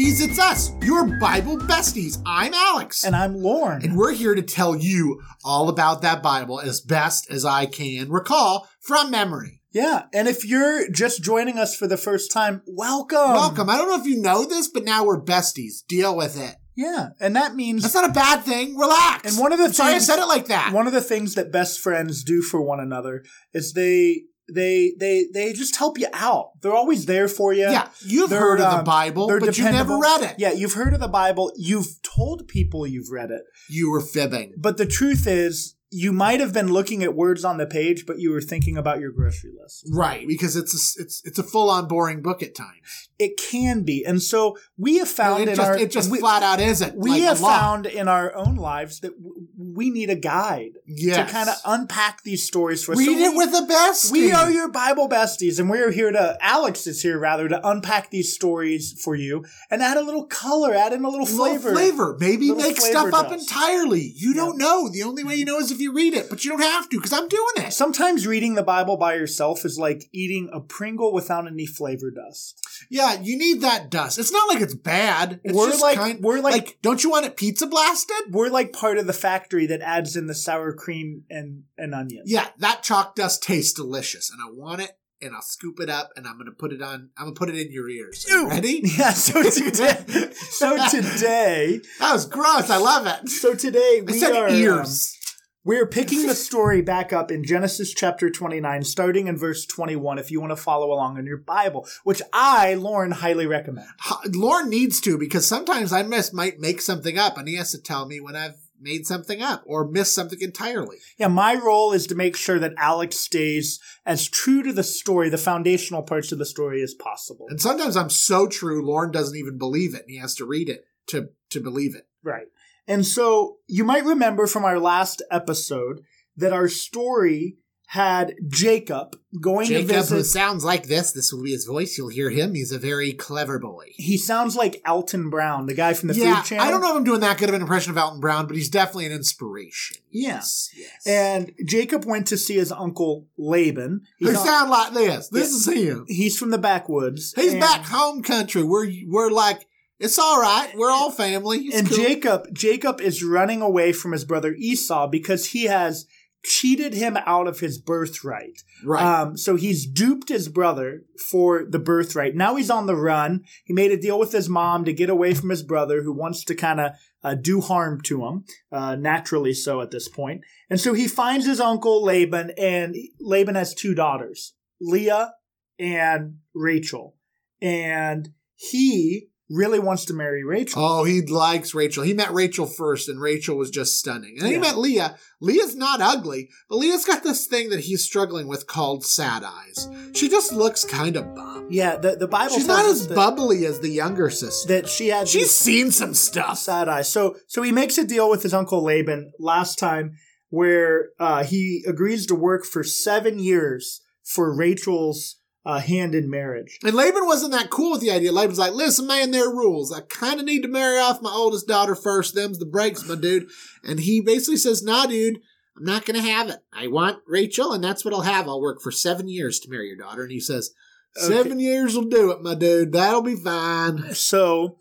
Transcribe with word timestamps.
besties. 0.00 0.26
It's 0.26 0.38
us, 0.38 0.72
your 0.82 1.04
Bible 1.18 1.56
besties. 1.58 2.20
I'm 2.26 2.54
Alex. 2.54 3.04
And 3.04 3.14
I'm 3.14 3.36
Lauren. 3.36 3.82
And 3.82 3.96
we're 3.96 4.12
here 4.12 4.34
to 4.34 4.42
tell 4.42 4.76
you 4.76 5.20
all 5.44 5.68
about 5.68 6.02
that 6.02 6.22
Bible 6.22 6.60
as 6.60 6.80
best 6.80 7.30
as 7.30 7.44
I 7.44 7.66
can 7.66 8.10
recall 8.10 8.68
from 8.80 9.10
memory. 9.10 9.60
Yeah, 9.72 10.04
and 10.12 10.26
if 10.26 10.44
you're 10.44 10.90
just 10.90 11.22
joining 11.22 11.56
us 11.56 11.76
for 11.76 11.86
the 11.86 11.96
first 11.96 12.32
time, 12.32 12.62
welcome. 12.66 13.18
Welcome. 13.18 13.70
I 13.70 13.76
don't 13.78 13.88
know 13.88 14.00
if 14.00 14.06
you 14.06 14.20
know 14.20 14.44
this, 14.44 14.66
but 14.66 14.84
now 14.84 15.04
we're 15.04 15.22
besties. 15.22 15.86
Deal 15.86 16.16
with 16.16 16.36
it. 16.40 16.56
Yeah, 16.76 17.10
and 17.20 17.36
that 17.36 17.54
means 17.54 17.82
That's 17.82 17.94
not 17.94 18.10
a 18.10 18.12
bad 18.12 18.42
thing. 18.42 18.76
Relax. 18.76 19.30
And 19.30 19.38
one 19.40 19.52
of 19.52 19.58
the 19.58 19.66
I'm 19.66 19.72
sorry 19.72 19.94
I 19.94 19.98
said 19.98 20.18
it 20.18 20.26
like 20.26 20.46
that. 20.46 20.72
one 20.72 20.86
of 20.88 20.92
the 20.92 21.00
things 21.00 21.34
that 21.34 21.52
best 21.52 21.78
friends 21.78 22.24
do 22.24 22.42
for 22.42 22.60
one 22.60 22.80
another 22.80 23.22
is 23.52 23.74
they 23.74 24.22
they 24.54 24.92
they 24.98 25.26
they 25.32 25.52
just 25.52 25.76
help 25.76 25.98
you 25.98 26.06
out. 26.12 26.60
They're 26.60 26.74
always 26.74 27.06
there 27.06 27.28
for 27.28 27.52
you. 27.52 27.62
yeah, 27.62 27.88
you've 28.04 28.30
They're, 28.30 28.40
heard 28.40 28.60
of 28.60 28.70
the 28.70 28.78
um, 28.78 28.84
Bible, 28.84 29.28
but 29.28 29.56
you 29.58 29.64
never 29.64 29.98
read 29.98 30.22
it. 30.22 30.34
Yeah, 30.38 30.52
you've 30.52 30.74
heard 30.74 30.94
of 30.94 31.00
the 31.00 31.08
Bible. 31.08 31.52
You've 31.56 32.00
told 32.02 32.48
people 32.48 32.86
you've 32.86 33.10
read 33.10 33.30
it. 33.30 33.42
You 33.68 33.90
were 33.90 34.00
fibbing. 34.00 34.54
But 34.56 34.76
the 34.76 34.86
truth 34.86 35.26
is, 35.26 35.74
you 35.90 36.12
might 36.12 36.40
have 36.40 36.52
been 36.52 36.72
looking 36.72 37.02
at 37.02 37.14
words 37.14 37.44
on 37.44 37.58
the 37.58 37.66
page, 37.66 38.06
but 38.06 38.18
you 38.18 38.30
were 38.30 38.40
thinking 38.40 38.76
about 38.76 39.00
your 39.00 39.10
grocery 39.10 39.50
list. 39.60 39.88
Right, 39.92 40.26
because 40.26 40.54
it's 40.56 40.72
a, 40.72 41.02
it's 41.02 41.22
it's 41.24 41.38
a 41.38 41.42
full 41.42 41.68
on 41.68 41.88
boring 41.88 42.22
book 42.22 42.42
at 42.42 42.54
times. 42.54 43.08
It 43.18 43.36
can 43.36 43.82
be. 43.82 44.04
And 44.04 44.22
so 44.22 44.56
we 44.78 44.98
have 44.98 45.08
found 45.08 45.42
it 45.42 45.48
in 45.50 45.56
just 45.56 45.68
our 45.68 45.76
it 45.76 45.90
just 45.90 46.10
we, 46.10 46.20
flat 46.20 46.42
out 46.42 46.60
isn't. 46.60 46.96
we 46.96 47.10
like 47.10 47.22
have 47.22 47.38
found 47.40 47.86
in 47.86 48.08
our 48.08 48.34
own 48.34 48.56
lives 48.56 49.00
that 49.00 49.20
w- 49.20 49.46
we 49.58 49.90
need 49.90 50.08
a 50.10 50.14
guide 50.14 50.72
yes. 50.86 51.16
to 51.26 51.32
kind 51.32 51.48
of 51.48 51.56
unpack 51.66 52.22
these 52.22 52.46
stories 52.46 52.84
for 52.84 52.92
us. 52.92 52.98
read 52.98 53.06
So 53.06 53.12
it 53.12 53.30
we- 53.32 53.36
with 53.36 53.52
the 53.52 53.66
best. 53.66 54.12
We 54.12 54.32
are 54.32 54.50
your 54.50 54.70
Bible 54.70 55.08
besties, 55.08 55.58
and 55.58 55.68
we're 55.68 55.90
here 55.90 56.10
to, 56.12 56.38
Alex 56.40 56.86
is 56.86 57.02
here 57.02 57.18
rather, 57.18 57.48
to 57.48 57.68
unpack 57.68 58.10
these 58.10 58.32
stories 58.32 58.98
for 59.02 59.14
you 59.14 59.44
and 59.70 59.82
add 59.82 59.96
a 59.96 60.02
little 60.02 60.24
color, 60.26 60.72
add 60.74 60.92
in 60.92 61.04
a 61.04 61.08
little 61.08 61.26
flavor. 61.26 61.72
flavor. 61.72 62.16
Maybe 62.18 62.48
Little 62.48 62.62
make 62.62 62.78
flavor 62.78 63.10
stuff 63.10 63.14
up 63.14 63.32
entirely. 63.32 64.12
You 64.16 64.34
don't 64.34 64.56
know. 64.56 64.88
The 64.88 65.02
only 65.02 65.24
way 65.24 65.34
you 65.34 65.44
know 65.44 65.58
is 65.58 65.70
if 65.70 65.79
you 65.80 65.92
read 65.92 66.14
it, 66.14 66.28
but 66.30 66.44
you 66.44 66.50
don't 66.50 66.60
have 66.60 66.88
to 66.90 66.96
because 66.98 67.12
I'm 67.12 67.28
doing 67.28 67.52
it. 67.56 67.72
Sometimes 67.72 68.26
reading 68.26 68.54
the 68.54 68.62
Bible 68.62 68.96
by 68.96 69.14
yourself 69.14 69.64
is 69.64 69.78
like 69.78 70.04
eating 70.12 70.50
a 70.52 70.60
Pringle 70.60 71.12
without 71.12 71.46
any 71.46 71.66
flavor 71.66 72.10
dust. 72.10 72.58
Yeah, 72.90 73.20
you 73.20 73.36
need 73.38 73.60
that 73.62 73.90
dust. 73.90 74.18
It's 74.18 74.32
not 74.32 74.48
like 74.48 74.60
it's 74.62 74.74
bad. 74.74 75.40
It's 75.44 75.54
We're 75.54 75.70
just 75.70 75.82
like- 75.82 75.96
kind, 75.98 76.20
we're 76.22 76.40
like- 76.40 76.78
don't 76.82 77.02
you 77.02 77.10
want 77.10 77.26
it 77.26 77.36
pizza 77.36 77.66
blasted? 77.66 78.16
We're 78.30 78.48
like 78.48 78.72
part 78.72 78.98
of 78.98 79.06
the 79.06 79.12
factory 79.12 79.66
that 79.66 79.80
adds 79.80 80.16
in 80.16 80.26
the 80.26 80.34
sour 80.34 80.72
cream 80.72 81.24
and, 81.30 81.64
and 81.76 81.94
onions. 81.94 82.30
Yeah, 82.30 82.48
that 82.58 82.82
chalk 82.82 83.14
dust 83.16 83.42
tastes 83.42 83.72
delicious, 83.72 84.30
and 84.30 84.40
I 84.40 84.50
want 84.52 84.82
it. 84.82 84.92
And 85.22 85.34
I'll 85.34 85.42
scoop 85.42 85.80
it 85.80 85.90
up, 85.90 86.12
and 86.16 86.26
I'm 86.26 86.38
gonna 86.38 86.50
put 86.50 86.72
it 86.72 86.80
on. 86.80 87.10
I'm 87.18 87.26
gonna 87.26 87.34
put 87.34 87.50
it 87.50 87.54
in 87.54 87.70
your 87.70 87.90
ears. 87.90 88.24
You 88.26 88.48
ready? 88.48 88.80
Yeah, 88.98 89.10
so 89.12 89.42
today, 89.50 90.30
so 90.32 90.78
today, 90.88 91.80
That 91.98 92.14
was 92.14 92.24
gross. 92.24 92.70
I 92.70 92.78
love 92.78 93.06
it. 93.06 93.28
so 93.28 93.54
today 93.54 93.98
I 94.00 94.04
we 94.06 94.14
said 94.14 94.32
are 94.34 94.48
um, 94.48 94.54
ears. 94.54 95.18
We're 95.64 95.86
picking 95.86 96.26
the 96.26 96.34
story 96.50 96.80
back 96.80 97.12
up 97.12 97.30
in 97.30 97.44
Genesis 97.44 97.92
chapter 97.92 98.30
29, 98.30 98.82
starting 98.84 99.26
in 99.26 99.36
verse 99.36 99.66
21, 99.66 100.18
if 100.18 100.30
you 100.30 100.40
want 100.40 100.50
to 100.50 100.56
follow 100.56 100.92
along 100.92 101.18
in 101.18 101.26
your 101.26 101.36
Bible, 101.36 101.86
which 102.04 102.22
I, 102.32 102.74
Lauren, 102.74 103.10
highly 103.10 103.46
recommend. 103.46 103.88
Lauren 104.32 104.70
needs 104.70 105.00
to 105.02 105.18
because 105.18 105.46
sometimes 105.46 105.92
I 105.92 106.02
miss 106.02 106.32
might 106.32 106.58
make 106.58 106.80
something 106.80 107.18
up, 107.18 107.36
and 107.36 107.46
he 107.46 107.56
has 107.56 107.72
to 107.72 107.80
tell 107.80 108.06
me 108.06 108.20
when 108.20 108.36
I've 108.36 108.56
made 108.80 109.06
something 109.06 109.42
up 109.42 109.62
or 109.66 109.86
missed 109.86 110.14
something 110.14 110.40
entirely. 110.40 110.96
Yeah, 111.18 111.28
my 111.28 111.54
role 111.54 111.92
is 111.92 112.06
to 112.06 112.14
make 112.14 112.36
sure 112.36 112.58
that 112.58 112.72
Alex 112.78 113.18
stays 113.18 113.78
as 114.06 114.28
true 114.28 114.62
to 114.62 114.72
the 114.72 114.82
story, 114.82 115.28
the 115.28 115.36
foundational 115.36 116.02
parts 116.02 116.32
of 116.32 116.38
the 116.38 116.46
story, 116.46 116.82
as 116.82 116.94
possible. 116.94 117.46
And 117.50 117.60
sometimes 117.60 117.96
I'm 117.96 118.08
so 118.08 118.46
true, 118.46 118.84
Lauren 118.84 119.10
doesn't 119.10 119.36
even 119.36 119.58
believe 119.58 119.94
it, 119.94 120.02
and 120.02 120.10
he 120.10 120.16
has 120.16 120.34
to 120.36 120.46
read 120.46 120.70
it 120.70 120.84
to 121.08 121.28
to 121.50 121.60
believe 121.60 121.94
it. 121.94 122.06
Right. 122.22 122.46
And 122.90 123.06
so 123.06 123.56
you 123.68 123.84
might 123.84 124.04
remember 124.04 124.46
from 124.46 124.64
our 124.64 124.78
last 124.78 125.22
episode 125.30 126.00
that 126.36 126.52
our 126.52 126.68
story 126.68 127.56
had 127.86 128.34
Jacob 128.48 129.16
going 129.40 129.66
Jacob, 129.66 129.88
to 129.88 129.94
who 129.94 130.00
visit. 130.18 130.24
sounds 130.26 130.64
like 130.64 130.84
this, 130.86 131.10
this 131.10 131.32
will 131.32 131.42
be 131.42 131.50
his 131.50 131.64
voice. 131.64 131.98
You'll 131.98 132.08
hear 132.08 132.30
him. 132.30 132.54
He's 132.54 132.70
a 132.70 132.78
very 132.78 133.12
clever 133.12 133.58
boy. 133.58 133.86
He 133.96 134.16
sounds 134.16 134.54
like 134.54 134.80
Alton 134.86 135.28
Brown, 135.28 135.66
the 135.66 135.74
guy 135.74 135.94
from 135.94 136.06
the 136.08 136.14
yeah, 136.14 136.36
Food 136.36 136.46
Channel. 136.50 136.64
I 136.66 136.70
don't 136.70 136.80
know 136.82 136.90
if 136.92 136.96
I'm 136.98 137.04
doing 137.04 137.18
that 137.20 137.38
good 137.38 137.48
of 137.48 137.54
an 137.56 137.62
impression 137.62 137.90
of 137.90 137.98
Alton 137.98 138.20
Brown, 138.20 138.46
but 138.46 138.54
he's 138.54 138.68
definitely 138.68 139.06
an 139.06 139.12
inspiration. 139.12 139.96
Yeah. 140.10 140.34
Yes, 140.34 140.70
yes. 140.76 141.06
And 141.06 141.52
Jacob 141.66 142.04
went 142.04 142.28
to 142.28 142.36
see 142.38 142.54
his 142.58 142.70
uncle 142.70 143.26
Laban. 143.36 144.02
who 144.20 144.28
He's, 144.28 144.38
on- 144.38 144.46
sound 144.46 144.70
like 144.70 144.94
this. 144.94 145.28
This 145.28 145.66
Yeah. 145.66 145.72
is 145.74 145.80
him. 145.88 146.04
he's 146.06 146.38
from 146.38 146.50
the 146.50 146.58
backwoods. 146.58 147.32
He's 147.34 147.54
back 147.54 147.84
home 147.86 148.22
country. 148.22 148.62
We're 148.62 148.88
we're 149.08 149.30
like 149.30 149.66
it's 150.00 150.18
all 150.18 150.40
right. 150.40 150.72
We're 150.76 150.90
all 150.90 151.10
family. 151.10 151.58
It's 151.58 151.76
And 151.78 151.88
cool. 151.88 151.96
Jacob, 151.96 152.46
Jacob 152.52 153.00
is 153.00 153.22
running 153.22 153.62
away 153.62 153.92
from 153.92 154.12
his 154.12 154.24
brother 154.24 154.54
Esau 154.54 155.06
because 155.08 155.46
he 155.50 155.64
has 155.64 156.06
cheated 156.42 156.94
him 156.94 157.18
out 157.26 157.46
of 157.46 157.60
his 157.60 157.78
birthright. 157.78 158.62
right? 158.82 159.04
Um, 159.04 159.36
so 159.36 159.56
he's 159.56 159.86
duped 159.86 160.30
his 160.30 160.48
brother 160.48 161.02
for 161.30 161.66
the 161.68 161.78
birthright. 161.78 162.34
Now 162.34 162.56
he's 162.56 162.70
on 162.70 162.86
the 162.86 162.96
run. 162.96 163.44
He 163.64 163.74
made 163.74 163.90
a 163.92 164.00
deal 164.00 164.18
with 164.18 164.32
his 164.32 164.48
mom 164.48 164.86
to 164.86 164.92
get 164.92 165.10
away 165.10 165.34
from 165.34 165.50
his 165.50 165.62
brother, 165.62 166.02
who 166.02 166.12
wants 166.12 166.44
to 166.44 166.54
kind 166.54 166.80
of 166.80 166.92
uh, 167.22 167.34
do 167.34 167.60
harm 167.60 168.00
to 168.02 168.24
him, 168.24 168.44
uh, 168.72 168.96
naturally 168.96 169.52
so 169.52 169.82
at 169.82 169.90
this 169.90 170.08
point. 170.08 170.40
And 170.70 170.80
so 170.80 170.94
he 170.94 171.06
finds 171.06 171.44
his 171.44 171.60
uncle 171.60 172.02
Laban, 172.02 172.52
and 172.56 172.96
Laban 173.20 173.54
has 173.54 173.74
two 173.74 173.94
daughters, 173.94 174.54
Leah 174.80 175.34
and 175.78 176.38
Rachel. 176.54 177.16
And 177.60 178.30
he 178.56 179.29
really 179.52 179.80
wants 179.80 180.04
to 180.04 180.14
marry 180.14 180.44
Rachel. 180.44 180.80
Oh, 180.84 181.02
he 181.04 181.22
likes 181.22 181.74
Rachel. 181.74 182.04
He 182.04 182.14
met 182.14 182.32
Rachel 182.32 182.66
first, 182.66 183.08
and 183.08 183.20
Rachel 183.20 183.56
was 183.56 183.68
just 183.70 183.98
stunning. 183.98 184.36
And 184.38 184.42
then 184.42 184.50
Yeah. 184.52 184.56
he 184.58 184.60
met 184.62 184.78
Leah. 184.78 185.18
Leah's 185.40 185.74
not 185.74 186.00
ugly, 186.00 186.48
but 186.68 186.76
Leah's 186.76 187.04
got 187.04 187.24
this 187.24 187.46
thing 187.46 187.70
that 187.70 187.80
he's 187.80 188.04
struggling 188.04 188.46
with 188.46 188.66
called 188.68 189.04
sad 189.04 189.42
eyes. 189.42 189.88
She 190.14 190.28
just 190.28 190.52
looks 190.52 190.84
kind 190.84 191.16
of 191.16 191.34
bummed. 191.34 191.72
Yeah, 191.72 191.96
the, 191.96 192.14
the 192.16 192.28
Bible 192.28 192.54
She's 192.54 192.66
not 192.68 192.84
as 192.86 193.06
bubbly 193.08 193.66
as 193.66 193.80
the 193.80 193.88
younger 193.90 194.30
sister. 194.30 194.68
that 194.68 194.88
she 194.88 195.08
had 195.08 195.26
She's 195.28 195.50
seen 195.50 195.90
some 195.90 196.14
stuff. 196.14 196.58
sad 196.58 196.88
eyes. 196.88 197.08
So 197.08 197.36
so 197.48 197.62
he 197.62 197.72
makes 197.72 197.98
a 197.98 198.04
deal 198.04 198.30
with 198.30 198.42
his 198.44 198.54
uncle 198.54 198.84
Laban 198.84 199.32
last 199.40 199.78
time 199.78 200.12
where 200.50 201.10
uh, 201.18 201.42
he 201.44 201.82
agrees 201.88 202.26
to 202.26 202.34
work 202.34 202.64
for 202.64 202.84
seven 202.84 203.38
years 203.38 204.00
for 204.24 204.54
Rachel's 204.54 205.36
uh, 205.64 205.80
hand 205.80 206.14
in 206.14 206.30
marriage. 206.30 206.78
And 206.84 206.94
Laban 206.94 207.26
wasn't 207.26 207.52
that 207.52 207.70
cool 207.70 207.92
with 207.92 208.00
the 208.00 208.10
idea. 208.10 208.32
Laban's 208.32 208.58
like, 208.58 208.72
listen, 208.72 209.06
man, 209.06 209.30
there 209.30 209.48
are 209.48 209.54
rules. 209.54 209.92
I 209.92 210.00
kind 210.00 210.40
of 210.40 210.46
need 210.46 210.62
to 210.62 210.68
marry 210.68 210.98
off 210.98 211.22
my 211.22 211.30
oldest 211.30 211.68
daughter 211.68 211.94
first. 211.94 212.34
Them's 212.34 212.58
the 212.58 212.66
breaks, 212.66 213.06
my 213.06 213.14
dude. 213.14 213.48
And 213.84 214.00
he 214.00 214.20
basically 214.20 214.56
says, 214.56 214.82
nah, 214.82 215.06
dude, 215.06 215.40
I'm 215.76 215.84
not 215.84 216.06
going 216.06 216.20
to 216.20 216.28
have 216.28 216.48
it. 216.48 216.60
I 216.72 216.86
want 216.86 217.22
Rachel, 217.26 217.72
and 217.72 217.84
that's 217.84 218.04
what 218.04 218.14
I'll 218.14 218.22
have. 218.22 218.48
I'll 218.48 218.60
work 218.60 218.80
for 218.80 218.90
seven 218.90 219.28
years 219.28 219.60
to 219.60 219.70
marry 219.70 219.88
your 219.88 219.96
daughter. 219.96 220.22
And 220.22 220.32
he 220.32 220.40
says, 220.40 220.72
seven 221.14 221.60
years 221.60 221.94
will 221.94 222.04
do 222.04 222.30
it, 222.30 222.42
my 222.42 222.54
dude. 222.54 222.92
That'll 222.92 223.22
be 223.22 223.36
fine. 223.36 224.14
So 224.14 224.78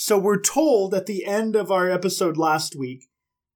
so 0.00 0.16
we're 0.16 0.40
told 0.40 0.94
at 0.94 1.06
the 1.06 1.24
end 1.24 1.56
of 1.56 1.72
our 1.72 1.90
episode 1.90 2.36
last 2.36 2.76
week 2.76 3.08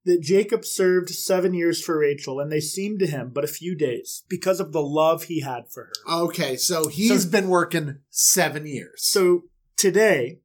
that 0.05 0.21
Jacob 0.21 0.65
served 0.65 1.09
seven 1.09 1.53
years 1.53 1.81
for 1.83 1.97
Rachel, 1.99 2.39
and 2.39 2.51
they 2.51 2.59
seemed 2.59 2.99
to 2.99 3.07
him 3.07 3.31
but 3.33 3.43
a 3.43 3.47
few 3.47 3.75
days 3.75 4.23
because 4.27 4.59
of 4.59 4.71
the 4.71 4.81
love 4.81 5.23
he 5.23 5.41
had 5.41 5.71
for 5.71 5.85
her. 5.85 5.93
Okay, 6.23 6.55
so 6.57 6.87
he's 6.87 7.23
So- 7.23 7.29
been 7.29 7.47
working 7.49 7.99
seven 8.09 8.65
years. 8.65 9.03
So 9.03 9.43
today, 9.77 10.39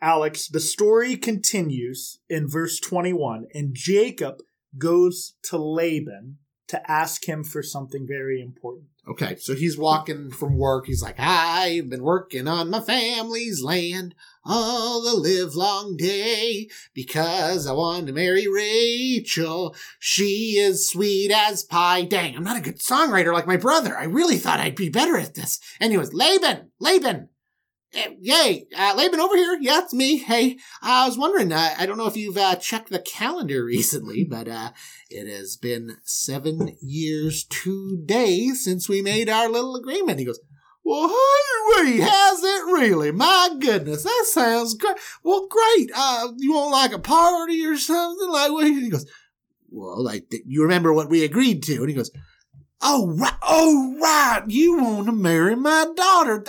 Alex, 0.00 0.48
the 0.48 0.60
story 0.60 1.16
continues 1.16 2.18
in 2.28 2.48
verse 2.48 2.80
21, 2.80 3.46
and 3.54 3.74
Jacob 3.74 4.42
goes 4.76 5.34
to 5.44 5.56
Laban 5.58 6.38
to 6.68 6.90
ask 6.90 7.26
him 7.28 7.44
for 7.44 7.62
something 7.62 8.06
very 8.06 8.40
important. 8.40 8.88
Okay, 9.06 9.36
so 9.36 9.54
he's 9.54 9.76
walking 9.76 10.30
from 10.30 10.56
work. 10.56 10.86
He's 10.86 11.02
like, 11.02 11.16
I've 11.18 11.90
been 11.90 12.02
working 12.02 12.48
on 12.48 12.70
my 12.70 12.80
family's 12.80 13.62
land 13.62 14.14
all 14.46 15.02
the 15.02 15.14
live 15.14 15.54
long 15.54 15.96
day 15.96 16.70
because 16.94 17.66
I 17.66 17.72
want 17.72 18.06
to 18.06 18.14
marry 18.14 18.46
Rachel. 18.48 19.76
She 19.98 20.56
is 20.58 20.88
sweet 20.88 21.30
as 21.30 21.62
pie. 21.62 22.04
Dang, 22.04 22.34
I'm 22.34 22.44
not 22.44 22.56
a 22.56 22.62
good 22.62 22.78
songwriter 22.78 23.34
like 23.34 23.46
my 23.46 23.58
brother. 23.58 23.94
I 23.94 24.04
really 24.04 24.38
thought 24.38 24.60
I'd 24.60 24.74
be 24.74 24.88
better 24.88 25.18
at 25.18 25.34
this. 25.34 25.60
Anyways, 25.80 26.14
Laban, 26.14 26.70
Laban. 26.80 27.28
Yay, 28.20 28.66
uh, 28.76 28.94
Laban 28.96 29.20
over 29.20 29.36
here. 29.36 29.58
Yeah, 29.60 29.80
it's 29.82 29.94
me. 29.94 30.18
Hey, 30.18 30.58
I 30.82 31.06
was 31.06 31.16
wondering, 31.16 31.52
uh, 31.52 31.74
I 31.78 31.86
don't 31.86 31.98
know 31.98 32.06
if 32.06 32.16
you've 32.16 32.36
uh, 32.36 32.56
checked 32.56 32.90
the 32.90 32.98
calendar 32.98 33.64
recently, 33.64 34.24
but 34.24 34.48
uh, 34.48 34.70
it 35.10 35.28
has 35.28 35.56
been 35.56 35.96
seven 36.02 36.76
years, 36.80 37.44
two 37.44 38.02
days 38.04 38.64
since 38.64 38.88
we 38.88 39.02
made 39.02 39.28
our 39.28 39.48
little 39.48 39.76
agreement. 39.76 40.18
He 40.18 40.24
goes, 40.24 40.40
Well, 40.84 41.08
hey, 41.76 41.98
has 41.98 42.42
it 42.42 42.64
really? 42.66 43.12
My 43.12 43.50
goodness, 43.60 44.02
that 44.02 44.24
sounds 44.26 44.74
great. 44.74 44.96
Well, 45.22 45.46
great. 45.48 45.90
Uh, 45.94 46.28
you 46.36 46.54
want 46.54 46.72
like 46.72 46.92
a 46.92 46.98
party 46.98 47.64
or 47.64 47.76
something? 47.76 48.28
Like, 48.28 48.50
what? 48.50 48.66
He 48.66 48.90
goes, 48.90 49.06
Well, 49.70 50.02
like, 50.02 50.32
you 50.46 50.62
remember 50.62 50.92
what 50.92 51.10
we 51.10 51.24
agreed 51.24 51.62
to? 51.64 51.76
And 51.76 51.88
he 51.88 51.94
goes, 51.94 52.10
Oh, 52.86 53.14
right. 53.16 53.32
Oh, 53.42 53.96
right. 53.98 54.42
You 54.46 54.76
want 54.76 55.06
to 55.06 55.12
marry 55.12 55.56
my 55.56 55.86
daughter. 55.96 56.44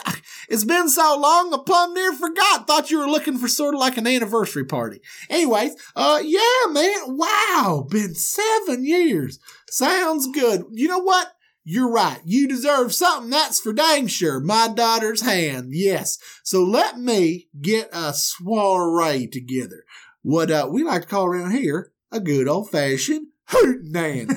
It's 0.50 0.66
been 0.66 0.90
so 0.90 1.18
long, 1.18 1.54
I 1.54 1.60
plumb 1.66 1.94
near 1.94 2.12
forgot. 2.12 2.68
Thought 2.68 2.92
you 2.92 3.00
were 3.00 3.08
looking 3.08 3.38
for 3.38 3.48
sort 3.48 3.74
of 3.74 3.80
like 3.80 3.96
an 3.98 4.06
anniversary 4.06 4.66
party. 4.66 5.00
Anyways, 5.30 5.76
uh, 5.96 6.22
yeah, 6.22 6.72
man. 6.72 7.18
Wow. 7.18 7.88
Been 7.90 8.14
seven 8.16 8.86
years. 8.86 9.40
Sounds 9.70 10.28
good. 10.28 10.66
You 10.72 10.90
know 10.90 11.00
what? 11.00 11.32
You're 11.64 11.90
right. 11.90 12.20
You 12.26 12.50
deserve 12.50 12.94
something. 12.94 13.30
That's 13.30 13.62
for 13.62 13.72
dang 13.72 14.08
sure. 14.08 14.42
My 14.42 14.68
daughter's 14.68 15.22
hand. 15.22 15.70
Yes. 15.72 16.20
So 16.44 16.64
let 16.64 17.00
me 17.00 17.48
get 17.62 17.90
a 17.94 18.14
soiree 18.14 19.28
together. 19.28 19.86
What, 20.22 20.52
uh, 20.52 20.68
we 20.70 20.84
like 20.84 21.04
to 21.04 21.08
call 21.08 21.28
around 21.28 21.52
here 21.52 21.94
a 22.12 22.20
good 22.20 22.50
old 22.50 22.70
fashioned 22.70 23.28
hootenanny. 23.50 24.28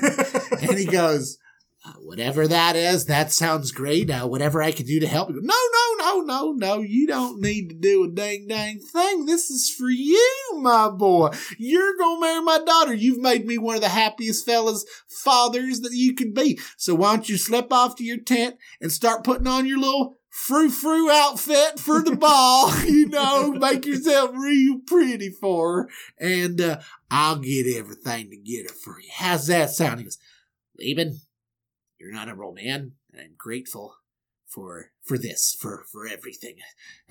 and 0.69 0.79
he 0.79 0.85
goes, 0.85 1.37
uh, 1.85 1.93
whatever 1.99 2.45
that 2.45 2.75
is, 2.75 3.05
that 3.05 3.31
sounds 3.31 3.71
great. 3.71 4.09
Uh, 4.09 4.27
whatever 4.27 4.61
I 4.61 4.73
can 4.73 4.85
do 4.85 4.99
to 4.99 5.07
help 5.07 5.29
you. 5.29 5.39
No, 5.41 5.55
no, 5.71 5.95
no, 5.97 6.21
no, 6.21 6.51
no. 6.51 6.81
You 6.81 7.07
don't 7.07 7.39
need 7.39 7.69
to 7.69 7.75
do 7.75 8.03
a 8.03 8.09
dang 8.09 8.47
dang 8.47 8.79
thing. 8.79 9.25
This 9.25 9.49
is 9.49 9.69
for 9.69 9.89
you, 9.89 10.49
my 10.55 10.89
boy. 10.89 11.29
You're 11.57 11.97
gonna 11.97 12.19
marry 12.19 12.41
my 12.41 12.59
daughter. 12.65 12.93
You've 12.93 13.21
made 13.21 13.45
me 13.45 13.57
one 13.57 13.75
of 13.75 13.81
the 13.81 13.89
happiest 13.89 14.45
fellas 14.45 14.85
fathers 15.07 15.79
that 15.81 15.93
you 15.93 16.13
could 16.15 16.33
be. 16.33 16.59
So 16.75 16.95
why 16.95 17.15
don't 17.15 17.29
you 17.29 17.37
slip 17.37 17.71
off 17.71 17.95
to 17.95 18.03
your 18.03 18.19
tent 18.19 18.57
and 18.81 18.91
start 18.91 19.23
putting 19.23 19.47
on 19.47 19.65
your 19.65 19.79
little 19.79 20.17
frou 20.29 20.69
frou 20.69 21.09
outfit 21.09 21.79
for 21.79 22.01
the 22.01 22.15
ball, 22.15 22.75
you 22.85 23.07
know, 23.07 23.53
make 23.53 23.85
yourself 23.85 24.31
real 24.33 24.79
pretty 24.85 25.29
for 25.29 25.83
her, 25.83 25.89
and 26.19 26.59
uh, 26.59 26.79
I'll 27.09 27.39
get 27.39 27.67
everything 27.73 28.29
to 28.31 28.37
get 28.37 28.69
her 28.69 28.75
for 28.75 28.99
you. 28.99 29.09
How's 29.13 29.47
that 29.47 29.69
sound? 29.69 29.99
He 29.99 30.03
goes, 30.05 30.17
Laban, 30.77 31.19
you're 31.99 32.11
not 32.11 32.29
a 32.29 32.35
real 32.35 32.53
man, 32.53 32.93
and 33.11 33.21
I'm 33.21 33.35
grateful 33.37 33.95
for 34.47 34.91
for 35.03 35.17
this, 35.17 35.55
for 35.59 35.85
for 35.91 36.07
everything. 36.07 36.55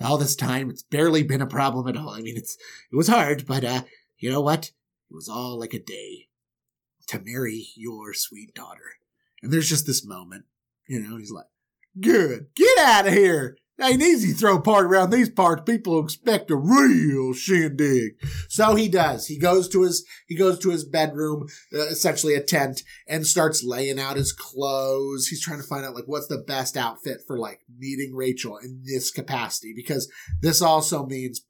All 0.01 0.17
this 0.17 0.35
time, 0.35 0.69
it's 0.69 0.83
barely 0.83 1.23
been 1.23 1.41
a 1.41 1.47
problem 1.47 1.87
at 1.87 1.97
all. 1.97 2.09
I 2.09 2.21
mean, 2.21 2.37
it's 2.37 2.57
it 2.91 2.95
was 2.95 3.07
hard, 3.07 3.45
but 3.45 3.63
uh, 3.63 3.83
you 4.17 4.29
know 4.29 4.41
what? 4.41 4.71
It 5.09 5.15
was 5.15 5.29
all 5.29 5.59
like 5.59 5.73
a 5.73 5.79
day 5.79 6.27
to 7.07 7.21
marry 7.23 7.67
your 7.75 8.13
sweet 8.13 8.53
daughter. 8.53 8.97
And 9.41 9.51
there's 9.51 9.69
just 9.69 9.87
this 9.87 10.05
moment, 10.05 10.45
you 10.87 10.99
know, 10.99 11.17
he's 11.17 11.31
like, 11.31 11.47
Good. 11.99 12.47
Get 12.55 12.77
out 12.79 13.07
of 13.07 13.13
here. 13.13 13.57
Ain't 13.81 14.01
easy 14.01 14.33
throw 14.33 14.59
party 14.59 14.87
around 14.87 15.09
these 15.09 15.29
parts. 15.29 15.63
People 15.65 16.03
expect 16.03 16.51
a 16.51 16.55
real 16.55 17.33
shindig. 17.33 18.15
So 18.49 18.75
he 18.75 18.89
does. 18.89 19.27
He 19.27 19.37
goes 19.37 19.69
to 19.69 19.83
his 19.83 20.05
he 20.27 20.35
goes 20.35 20.59
to 20.59 20.69
his 20.69 20.83
bedroom, 20.83 21.47
uh, 21.73 21.87
essentially 21.87 22.35
a 22.35 22.41
tent, 22.41 22.83
and 23.07 23.25
starts 23.25 23.63
laying 23.63 23.99
out 23.99 24.17
his 24.17 24.33
clothes. 24.33 25.27
He's 25.27 25.41
trying 25.41 25.61
to 25.61 25.67
find 25.67 25.85
out 25.85 25.95
like 25.95 26.07
what's 26.07 26.27
the 26.27 26.43
best 26.45 26.75
outfit 26.75 27.21
for 27.25 27.37
like 27.37 27.61
meeting 27.77 28.13
Rachel 28.13 28.57
in 28.57 28.81
this 28.83 29.11
capacity 29.11 29.73
because 29.73 30.11
this 30.41 30.61
also 30.61 31.05
means 31.05 31.41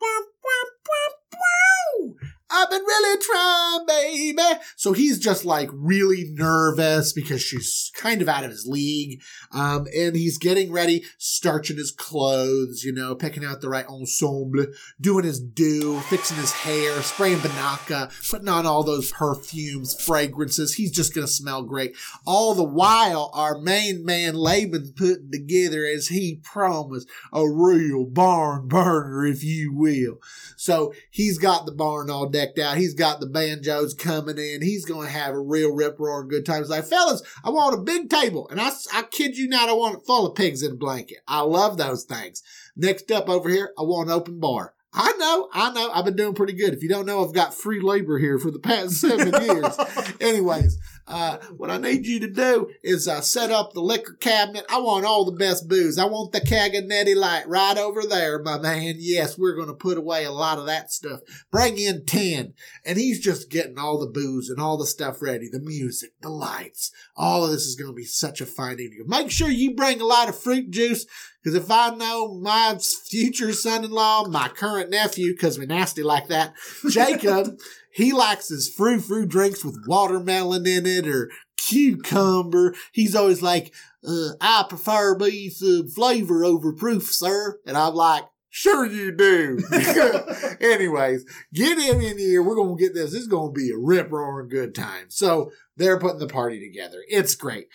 I've 2.51 2.69
been 2.69 2.81
really 2.81 3.21
trying, 3.21 3.85
baby. 3.85 4.59
So 4.75 4.93
he's 4.93 5.19
just 5.19 5.45
like 5.45 5.69
really 5.71 6.29
nervous 6.31 7.13
because 7.13 7.41
she's 7.41 7.91
kind 7.95 8.21
of 8.21 8.29
out 8.29 8.43
of 8.43 8.51
his 8.51 8.65
league. 8.65 9.21
Um, 9.51 9.87
and 9.95 10.15
he's 10.15 10.37
getting 10.37 10.71
ready, 10.71 11.03
starching 11.17 11.77
his 11.77 11.91
clothes, 11.91 12.83
you 12.83 12.91
know, 12.91 13.13
picking 13.15 13.45
out 13.45 13.61
the 13.61 13.69
right 13.69 13.85
ensemble, 13.87 14.65
doing 14.99 15.25
his 15.25 15.39
do, 15.39 15.99
fixing 16.01 16.37
his 16.37 16.51
hair, 16.51 17.01
spraying 17.01 17.37
Binaca, 17.39 18.11
putting 18.29 18.49
on 18.49 18.65
all 18.65 18.83
those 18.83 19.11
perfumes, 19.11 19.99
fragrances. 20.01 20.75
He's 20.75 20.91
just 20.91 21.13
going 21.13 21.27
to 21.27 21.31
smell 21.31 21.63
great. 21.63 21.95
All 22.25 22.55
the 22.55 22.63
while, 22.63 23.31
our 23.33 23.59
main 23.59 24.03
man 24.05 24.35
Laban's 24.35 24.91
putting 24.91 25.31
together, 25.31 25.85
as 25.85 26.07
he 26.07 26.39
promised, 26.43 27.07
a 27.31 27.47
real 27.47 28.05
barn 28.05 28.67
burner, 28.67 29.25
if 29.25 29.43
you 29.43 29.73
will. 29.73 30.17
So 30.57 30.93
he's 31.11 31.37
got 31.37 31.65
the 31.65 31.71
barn 31.71 32.09
all 32.09 32.27
decked 32.39 32.59
out. 32.59 32.77
He's 32.77 32.93
got 32.93 33.19
the 33.19 33.27
banjos 33.27 33.93
coming 33.93 34.37
in. 34.37 34.61
He's 34.61 34.85
going 34.85 35.07
to 35.07 35.13
have 35.13 35.33
a 35.33 35.39
real 35.39 35.73
rip 35.73 35.99
roaring 35.99 36.29
good 36.29 36.45
time. 36.45 36.61
He's 36.61 36.69
like, 36.69 36.85
fellas, 36.85 37.21
I 37.43 37.49
want 37.49 37.77
a 37.77 37.81
big 37.81 38.09
table. 38.09 38.47
And 38.49 38.61
I, 38.61 38.71
I 38.93 39.03
kid 39.03 39.37
you 39.37 39.49
not, 39.49 39.67
I 39.67 39.73
want 39.73 39.97
it 39.97 40.05
full 40.05 40.27
of 40.27 40.35
pigs 40.35 40.63
in 40.63 40.71
a 40.71 40.75
blanket. 40.75 41.19
I 41.27 41.41
love 41.41 41.77
those 41.77 42.05
things. 42.05 42.41
Next 42.75 43.11
up 43.11 43.27
over 43.27 43.49
here, 43.49 43.73
I 43.77 43.81
want 43.83 44.09
an 44.09 44.15
open 44.15 44.39
bar. 44.39 44.73
I 44.91 45.13
know, 45.19 45.49
I 45.53 45.71
know. 45.71 45.91
I've 45.93 46.05
been 46.05 46.15
doing 46.15 46.33
pretty 46.33 46.53
good. 46.53 46.73
If 46.73 46.81
you 46.81 46.89
don't 46.89 47.05
know, 47.05 47.23
I've 47.23 47.33
got 47.33 47.53
free 47.53 47.79
labor 47.79 48.17
here 48.17 48.39
for 48.39 48.49
the 48.49 48.59
past 48.59 48.93
seven 48.93 49.33
years. 49.43 49.77
Anyways, 50.21 50.79
uh, 51.09 51.37
what 51.57 51.71
I 51.71 51.77
need 51.77 52.05
you 52.05 52.19
to 52.19 52.29
do 52.29 52.69
is 52.83 53.07
uh, 53.07 53.21
set 53.21 53.51
up 53.51 53.73
the 53.73 53.81
liquor 53.81 54.13
cabinet. 54.13 54.63
I 54.69 54.77
want 54.79 55.05
all 55.05 55.25
the 55.25 55.31
best 55.31 55.67
booze. 55.67 55.97
I 55.97 56.05
want 56.05 56.31
the 56.31 56.39
Caganetti 56.39 57.15
light 57.15 57.47
right 57.47 57.77
over 57.77 58.03
there, 58.03 58.41
my 58.41 58.59
man. 58.59 58.95
Yes, 58.99 59.37
we're 59.37 59.55
going 59.55 59.67
to 59.67 59.73
put 59.73 59.97
away 59.97 60.23
a 60.23 60.31
lot 60.31 60.59
of 60.59 60.67
that 60.67 60.91
stuff. 60.91 61.21
Bring 61.51 61.79
in 61.79 62.05
10. 62.05 62.53
And 62.85 62.97
he's 62.99 63.19
just 63.19 63.49
getting 63.49 63.79
all 63.79 63.99
the 63.99 64.07
booze 64.07 64.49
and 64.49 64.59
all 64.59 64.77
the 64.77 64.85
stuff 64.85 65.19
ready. 65.19 65.49
The 65.51 65.59
music, 65.59 66.11
the 66.21 66.29
lights. 66.29 66.91
All 67.15 67.43
of 67.43 67.51
this 67.51 67.63
is 67.63 67.75
going 67.75 67.91
to 67.91 67.95
be 67.95 68.05
such 68.05 68.39
a 68.39 68.45
fine 68.45 68.79
evening. 68.79 69.05
Make 69.07 69.31
sure 69.31 69.49
you 69.49 69.73
bring 69.75 69.99
a 69.99 70.05
lot 70.05 70.29
of 70.29 70.39
fruit 70.39 70.69
juice 70.69 71.07
because 71.43 71.55
if 71.55 71.71
I 71.71 71.95
know 71.95 72.33
my 72.39 72.77
future 73.07 73.53
son-in-law, 73.53 74.27
my 74.27 74.49
current 74.49 74.89
nephew, 74.89 75.33
because 75.33 75.57
we're 75.57 75.67
nasty 75.67 76.03
like 76.03 76.27
that, 76.27 76.53
Jacob, 76.89 77.57
he 77.93 78.13
likes 78.13 78.49
his 78.49 78.69
frou 78.69 78.99
frou 78.99 79.25
drinks 79.25 79.63
with 79.63 79.83
watermelon 79.87 80.67
in 80.67 80.85
it 80.85 81.07
or 81.07 81.31
cucumber. 81.57 82.75
He's 82.91 83.15
always 83.15 83.41
like, 83.41 83.73
uh, 84.07 84.31
I 84.39 84.65
prefer 84.67 85.17
me 85.17 85.49
some 85.49 85.87
flavor 85.89 86.45
over 86.45 86.73
proof, 86.73 87.11
sir. 87.11 87.59
And 87.65 87.77
I'm 87.77 87.95
like, 87.95 88.23
Sure 88.51 88.85
you 88.85 89.11
do. 89.11 89.59
Anyways, 90.59 91.23
get 91.53 91.77
him 91.77 92.01
in 92.01 92.17
here. 92.17 92.41
We're 92.41 92.55
to 92.55 92.75
get 92.83 92.95
this. 92.95 93.11
This 93.11 93.21
is 93.21 93.27
to 93.27 93.51
be 93.51 93.69
a 93.69 93.77
rip 93.77 94.11
roaring 94.11 94.49
good 94.49 94.73
time. 94.73 95.05
So 95.09 95.51
they're 95.77 95.99
putting 95.99 96.17
the 96.19 96.27
party 96.27 96.59
together. 96.59 97.03
It's 97.07 97.35
great. 97.35 97.67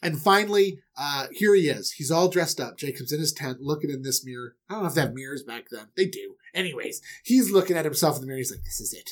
And 0.00 0.20
finally, 0.20 0.80
uh, 0.96 1.26
here 1.32 1.54
he 1.54 1.68
is. 1.68 1.92
He's 1.92 2.10
all 2.10 2.28
dressed 2.28 2.60
up. 2.60 2.76
Jacob's 2.76 3.12
in 3.12 3.20
his 3.20 3.32
tent 3.32 3.60
looking 3.60 3.90
in 3.90 4.02
this 4.02 4.24
mirror. 4.24 4.56
I 4.68 4.74
don't 4.74 4.82
know 4.82 4.88
if 4.88 4.94
they 4.94 5.00
have 5.00 5.14
mirrors 5.14 5.42
back 5.42 5.66
then. 5.70 5.88
They 5.96 6.06
do. 6.06 6.36
Anyways, 6.54 7.00
he's 7.24 7.50
looking 7.50 7.76
at 7.76 7.84
himself 7.84 8.16
in 8.16 8.20
the 8.20 8.26
mirror. 8.26 8.38
He's 8.38 8.50
like, 8.50 8.64
this 8.64 8.80
is 8.80 8.92
it. 8.92 9.10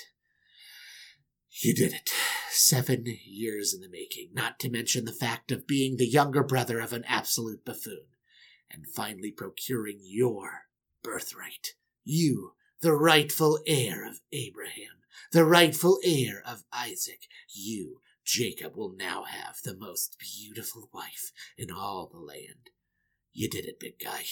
You 1.50 1.74
did 1.74 1.92
it. 1.92 2.10
Seven 2.50 3.04
years 3.24 3.74
in 3.74 3.80
the 3.80 3.88
making, 3.88 4.30
not 4.32 4.58
to 4.60 4.70
mention 4.70 5.04
the 5.04 5.12
fact 5.12 5.52
of 5.52 5.66
being 5.66 5.96
the 5.96 6.06
younger 6.06 6.42
brother 6.42 6.80
of 6.80 6.92
an 6.92 7.04
absolute 7.06 7.64
buffoon. 7.64 8.06
And 8.72 8.86
finally 8.86 9.32
procuring 9.32 9.98
your 10.00 10.66
birthright. 11.02 11.74
You, 12.04 12.52
the 12.80 12.92
rightful 12.92 13.58
heir 13.66 14.06
of 14.06 14.20
Abraham, 14.32 15.02
the 15.32 15.44
rightful 15.44 15.98
heir 16.04 16.40
of 16.46 16.62
Isaac. 16.72 17.22
You, 17.52 18.00
Jacob 18.24 18.76
will 18.76 18.94
now 18.96 19.24
have 19.24 19.56
the 19.64 19.76
most 19.76 20.16
beautiful 20.20 20.88
wife 20.92 21.32
in 21.58 21.70
all 21.70 22.08
the 22.12 22.20
land. 22.20 22.70
You 23.32 23.50
did 23.50 23.64
it, 23.64 23.80
big 23.80 23.98
guy. 23.98 24.22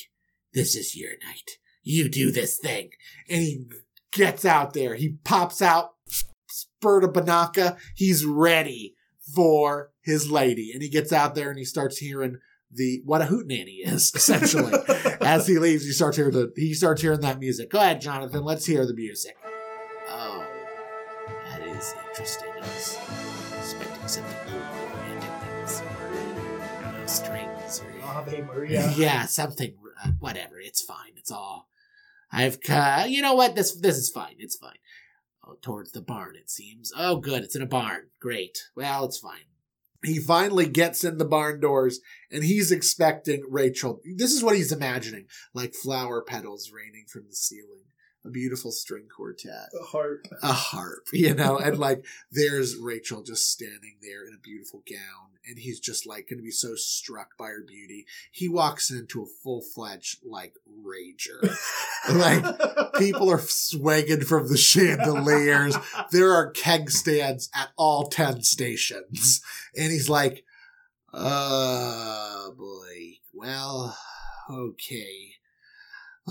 This 0.53 0.77
is 0.77 0.95
your 0.95 1.13
night. 1.27 1.59
You 1.83 2.09
do 2.09 2.31
this 2.31 2.59
thing. 2.59 2.91
And 3.29 3.43
he 3.43 3.67
gets 4.13 4.45
out 4.45 4.73
there. 4.73 4.95
He 4.95 5.19
pops 5.25 5.61
out, 5.61 5.95
spurt 6.49 7.05
of 7.05 7.13
Binaca. 7.13 7.77
He's 7.95 8.25
ready 8.25 8.95
for 9.35 9.91
his 10.03 10.31
lady. 10.31 10.73
And 10.73 10.83
he 10.83 10.89
gets 10.89 11.13
out 11.13 11.35
there 11.35 11.51
and 11.51 11.59
he 11.59 11.65
starts 11.65 11.99
hearing 11.99 12.39
the 12.71 13.01
what 13.05 13.23
a 13.23 13.27
hootenanny 13.27 13.81
is, 13.85 14.13
essentially. 14.15 14.73
As 15.21 15.47
he 15.47 15.59
leaves, 15.59 15.85
he 15.85 15.93
starts 15.93 16.17
hearing 16.17 16.33
the 16.33 16.53
he 16.57 16.75
starts 16.75 17.03
hearing 17.03 17.21
that 17.21 17.39
music. 17.39 17.71
Go 17.71 17.79
ahead, 17.79 18.01
Jonathan. 18.01 18.45
Let's 18.45 18.67
hear 18.67 18.87
the 18.87 18.95
music. 18.95 19.37
Oh, 20.09 20.47
that 21.51 21.63
is 21.63 21.95
interesting. 22.09 22.49
I 22.57 22.61
was 22.61 22.99
expecting 23.59 24.09
something 24.09 24.37
a 24.43 24.45
little 24.47 24.75
more 24.75 24.91
romantic 24.91 25.31
than 25.41 25.61
this, 25.61 25.83
or 25.83 27.01
no 27.01 27.07
strings, 27.07 27.83
or 27.83 28.05
Ave 28.05 28.43
Maria. 28.43 28.93
yeah, 28.97 29.27
something. 29.27 29.75
Uh, 30.05 30.11
whatever. 30.21 30.61
It's 30.61 30.83
fine. 30.83 31.13
It's 31.17 31.31
all. 31.31 31.69
I've. 32.31 32.59
Uh, 32.69 33.05
you 33.09 33.23
know 33.23 33.35
what? 33.35 33.55
This 33.55 33.79
this 33.81 33.97
is 33.97 34.11
fine. 34.11 34.37
It's 34.39 34.57
fine. 34.57 34.79
Oh, 35.49 35.57
towards 35.63 35.93
the 35.93 36.03
barn, 36.03 36.37
it 36.37 36.51
seems. 36.51 36.93
Oh, 36.97 37.17
good. 37.17 37.43
It's 37.43 37.57
in 37.57 37.63
a 37.63 37.67
barn. 37.67 38.09
Great. 38.21 38.59
Well, 38.77 39.07
it's 39.07 39.19
fine. 39.19 39.47
He 40.05 40.19
finally 40.19 40.69
gets 40.69 41.03
in 41.03 41.19
the 41.19 41.25
barn 41.25 41.59
doors 41.59 42.01
and 42.31 42.45
he's 42.45 42.71
expecting 42.71 43.43
Rachel. 43.49 44.01
This 44.17 44.33
is 44.33 44.45
what 44.45 44.55
he's 44.55 44.71
imagining 44.71 45.27
like 45.55 45.75
flower 45.75 46.23
petals 46.23 46.71
raining 46.73 47.07
from 47.09 47.25
the 47.29 47.35
ceiling, 47.35 47.87
a 48.29 48.33
beautiful 48.33 48.71
string 48.71 49.09
quartet, 49.15 49.69
A 49.81 49.85
harp. 49.85 50.27
a 50.43 50.53
harp, 50.53 51.07
you 51.13 51.35
know, 51.35 51.59
and 51.59 51.79
like 51.79 52.05
there's 52.31 52.77
Rachel 52.77 53.23
just 53.23 53.51
standing 53.51 53.97
there 54.03 54.27
in 54.27 54.35
a 54.35 54.41
beautiful 54.43 54.83
gown, 54.89 55.31
and 55.47 55.59
he's 55.59 55.81
just 55.81 56.07
like 56.07 56.29
going 56.29 56.39
to 56.39 56.45
be 56.45 56.51
so 56.51 56.75
struck 56.75 57.37
by 57.39 57.47
her 57.47 57.65
beauty. 57.67 58.07
He 58.31 58.49
walks 58.49 58.91
into 58.91 59.23
a 59.23 59.27
full 59.43 59.63
fledged 59.63 60.19
like 60.25 60.55
rager. 60.87 61.57
like 62.11 62.93
people 62.99 63.31
are 63.31 63.39
swinging 63.41 64.21
from 64.23 64.49
the 64.49 64.57
chandeliers. 64.59 65.77
There 66.13 66.33
are 66.33 66.51
keg 66.51 66.91
stands 66.91 67.49
at 67.55 67.71
all 67.77 68.09
10 68.09 68.43
stations. 68.43 69.41
And 69.77 69.91
he's 69.91 70.09
like, 70.09 70.45
Oh 71.13 72.55
boy. 72.57 73.15
Well, 73.33 73.97
okay. 74.51 75.33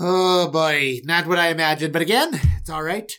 Oh 0.00 0.48
boy, 0.48 1.00
not 1.04 1.26
what 1.26 1.38
I 1.38 1.48
imagined, 1.48 1.92
but 1.92 2.02
again, 2.02 2.30
it's 2.58 2.70
all 2.70 2.84
right. 2.84 3.12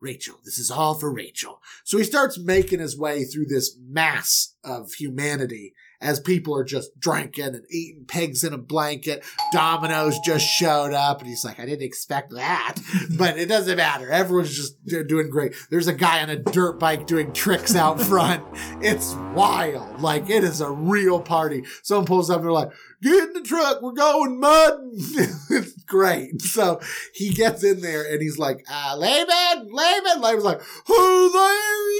Rachel, 0.00 0.36
this 0.44 0.58
is 0.58 0.70
all 0.70 0.94
for 0.94 1.12
Rachel. 1.12 1.60
So 1.84 1.96
he 1.98 2.04
starts 2.04 2.38
making 2.38 2.80
his 2.80 2.98
way 2.98 3.24
through 3.24 3.46
this 3.46 3.76
mass 3.78 4.54
of 4.62 4.92
humanity 4.92 5.74
as 6.00 6.18
people 6.18 6.56
are 6.56 6.64
just 6.64 6.98
drinking 6.98 7.44
and 7.44 7.64
eating 7.70 8.04
pigs 8.06 8.42
in 8.42 8.54
a 8.54 8.58
blanket. 8.58 9.22
Domino's 9.52 10.18
just 10.20 10.46
showed 10.46 10.94
up 10.94 11.20
and 11.20 11.28
he's 11.28 11.44
like, 11.44 11.60
I 11.60 11.66
didn't 11.66 11.84
expect 11.84 12.32
that, 12.32 12.76
but 13.18 13.38
it 13.38 13.48
doesn't 13.48 13.76
matter. 13.76 14.10
Everyone's 14.10 14.56
just 14.56 14.76
doing 14.86 15.28
great. 15.28 15.54
There's 15.70 15.88
a 15.88 15.92
guy 15.92 16.22
on 16.22 16.30
a 16.30 16.36
dirt 16.36 16.78
bike 16.78 17.06
doing 17.06 17.32
tricks 17.32 17.74
out 17.76 18.00
front. 18.00 18.42
It's 18.80 19.14
wild. 19.34 20.00
Like 20.00 20.30
it 20.30 20.44
is 20.44 20.60
a 20.60 20.70
real 20.70 21.20
party. 21.20 21.64
Someone 21.82 22.06
pulls 22.06 22.30
up 22.30 22.38
and 22.38 22.44
they're 22.44 22.52
like, 22.52 22.70
get 23.02 23.28
in 23.28 23.32
the 23.34 23.42
truck. 23.42 23.82
We're 23.82 23.92
going 23.92 24.40
mud. 24.40 24.80
it's 25.50 25.79
great. 25.90 26.30
So 26.50 26.80
he 27.14 27.30
gets 27.30 27.62
in 27.62 27.80
there 27.80 28.02
and 28.02 28.20
he's 28.20 28.36
like, 28.36 28.64
uh, 28.68 28.96
Laban, 28.98 29.68
Laban. 29.72 30.20
Laban's 30.20 30.44
like, 30.44 30.60
who 30.86 31.30
there 31.32 31.90
he 31.92 31.96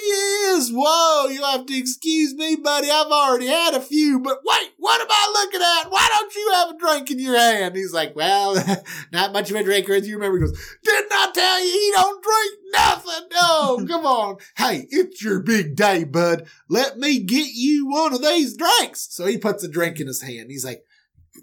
is. 0.56 0.72
Whoa, 0.74 1.28
you 1.28 1.42
have 1.42 1.66
to 1.66 1.76
excuse 1.76 2.34
me, 2.34 2.56
buddy. 2.56 2.90
I've 2.90 3.06
already 3.06 3.46
had 3.46 3.74
a 3.74 3.80
few, 3.80 4.18
but 4.18 4.40
wait, 4.44 4.70
what 4.76 5.00
am 5.00 5.06
I 5.08 5.44
looking 5.44 5.60
at? 5.60 5.90
Why 5.90 6.08
don't 6.10 6.34
you 6.34 6.50
have 6.54 6.70
a 6.70 6.78
drink 6.78 7.10
in 7.12 7.20
your 7.20 7.38
hand? 7.38 7.76
He's 7.76 7.92
like, 7.92 8.16
well, 8.16 8.54
not 9.12 9.32
much 9.32 9.50
of 9.50 9.56
a 9.56 9.62
drinker 9.62 9.94
as 9.94 10.08
you 10.08 10.16
remember. 10.16 10.38
He 10.38 10.44
goes, 10.46 10.76
didn't 10.82 11.12
I 11.12 11.30
tell 11.32 11.64
you 11.64 11.72
he 11.72 11.90
don't 11.92 12.24
drink 12.24 12.58
nothing? 12.72 13.28
No, 13.32 13.86
come 13.88 14.06
on. 14.06 14.36
Hey, 14.56 14.86
it's 14.90 15.22
your 15.22 15.40
big 15.40 15.76
day, 15.76 16.04
bud. 16.04 16.46
Let 16.68 16.98
me 16.98 17.20
get 17.20 17.50
you 17.54 17.88
one 17.88 18.14
of 18.14 18.22
these 18.22 18.56
drinks. 18.56 19.06
So 19.10 19.26
he 19.26 19.38
puts 19.38 19.62
a 19.62 19.68
drink 19.68 20.00
in 20.00 20.08
his 20.08 20.22
hand. 20.22 20.50
He's 20.50 20.64
like, 20.64 20.84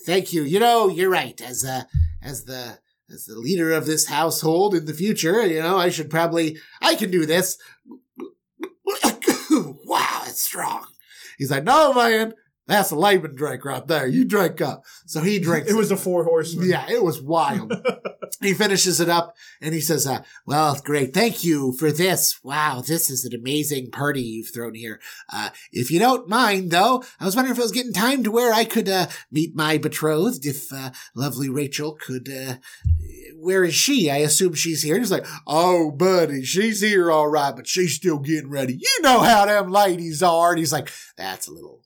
thank 0.06 0.34
you. 0.34 0.44
You 0.44 0.60
know, 0.60 0.88
you're 0.88 1.10
right. 1.10 1.40
As, 1.42 1.64
uh, 1.66 1.84
as 2.22 2.46
the, 2.46 2.80
as 3.10 3.26
the 3.26 3.38
leader 3.38 3.72
of 3.72 3.86
this 3.86 4.08
household 4.08 4.76
in 4.76 4.86
the 4.86 4.94
future, 4.94 5.46
you 5.46 5.62
know, 5.62 5.78
I 5.78 5.90
should 5.90 6.10
probably, 6.10 6.58
I 6.82 6.96
can 6.96 7.12
do 7.12 7.26
this. 7.26 7.58
wow, 9.52 10.24
it's 10.26 10.42
strong. 10.42 10.86
He's 11.38 11.52
like, 11.52 11.64
no, 11.64 11.94
man, 11.94 12.34
that's 12.68 12.92
a 12.92 12.96
Laban 12.96 13.34
drink 13.34 13.64
right 13.64 13.86
there. 13.88 14.06
You 14.06 14.26
drink 14.26 14.62
up. 14.62 14.84
So 15.06 15.22
he 15.22 15.40
drinks. 15.40 15.72
It 15.78 15.80
was 15.80 15.92
a 15.92 15.98
four 15.98 16.24
horsemen. 16.24 16.70
Yeah, 16.70 16.86
it 16.90 17.04
was 17.04 17.22
wild. 17.22 17.74
he 18.42 18.54
finishes 18.54 19.00
it 19.00 19.10
up 19.10 19.36
and 19.62 19.74
he 19.74 19.82
says, 19.82 20.08
uh, 20.08 20.24
well, 20.46 20.80
great. 20.84 21.14
Thank 21.14 21.44
you 21.44 21.74
for 21.74 21.92
this. 21.92 22.40
Wow. 22.44 22.82
This 22.86 23.10
is 23.10 23.26
an 23.26 23.34
amazing 23.34 23.92
party 23.92 24.22
you've 24.22 24.54
thrown 24.54 24.76
here. 24.76 25.00
Uh, 25.32 25.50
if 25.72 25.92
you 25.92 26.00
don't 26.00 26.28
mind 26.28 26.72
though, 26.72 27.04
I 27.20 27.26
was 27.26 27.36
wondering 27.36 27.54
if 27.54 27.60
it 27.60 27.64
was 27.64 27.72
getting 27.72 27.94
time 27.94 28.24
to 28.24 28.32
where 28.32 28.54
I 28.54 28.64
could, 28.64 28.90
uh, 28.90 29.08
meet 29.32 29.56
my 29.56 29.78
betrothed. 29.78 30.46
If, 30.46 30.72
uh, 30.72 30.92
lovely 31.16 31.50
Rachel 31.50 31.94
could, 31.94 32.30
uh, 32.30 32.56
where 33.36 33.64
is 33.64 33.76
she? 33.76 34.10
I 34.10 34.18
assume 34.18 34.54
she's 34.54 34.84
here. 34.84 34.96
And 34.96 35.04
he's 35.04 35.12
like, 35.12 35.28
oh, 35.46 35.92
buddy, 35.92 36.44
she's 36.44 36.82
here 36.82 37.12
all 37.12 37.28
right, 37.28 37.56
but 37.56 37.68
she's 37.68 37.94
still 37.96 38.20
getting 38.20 38.50
ready. 38.50 38.74
You 38.74 39.02
know 39.02 39.20
how 39.20 39.46
them 39.46 39.70
ladies 39.70 40.24
are. 40.24 40.52
And 40.52 40.60
he's 40.60 40.74
like, 40.74 40.92
that's 41.18 41.48
a 41.48 41.54
little 41.54 41.84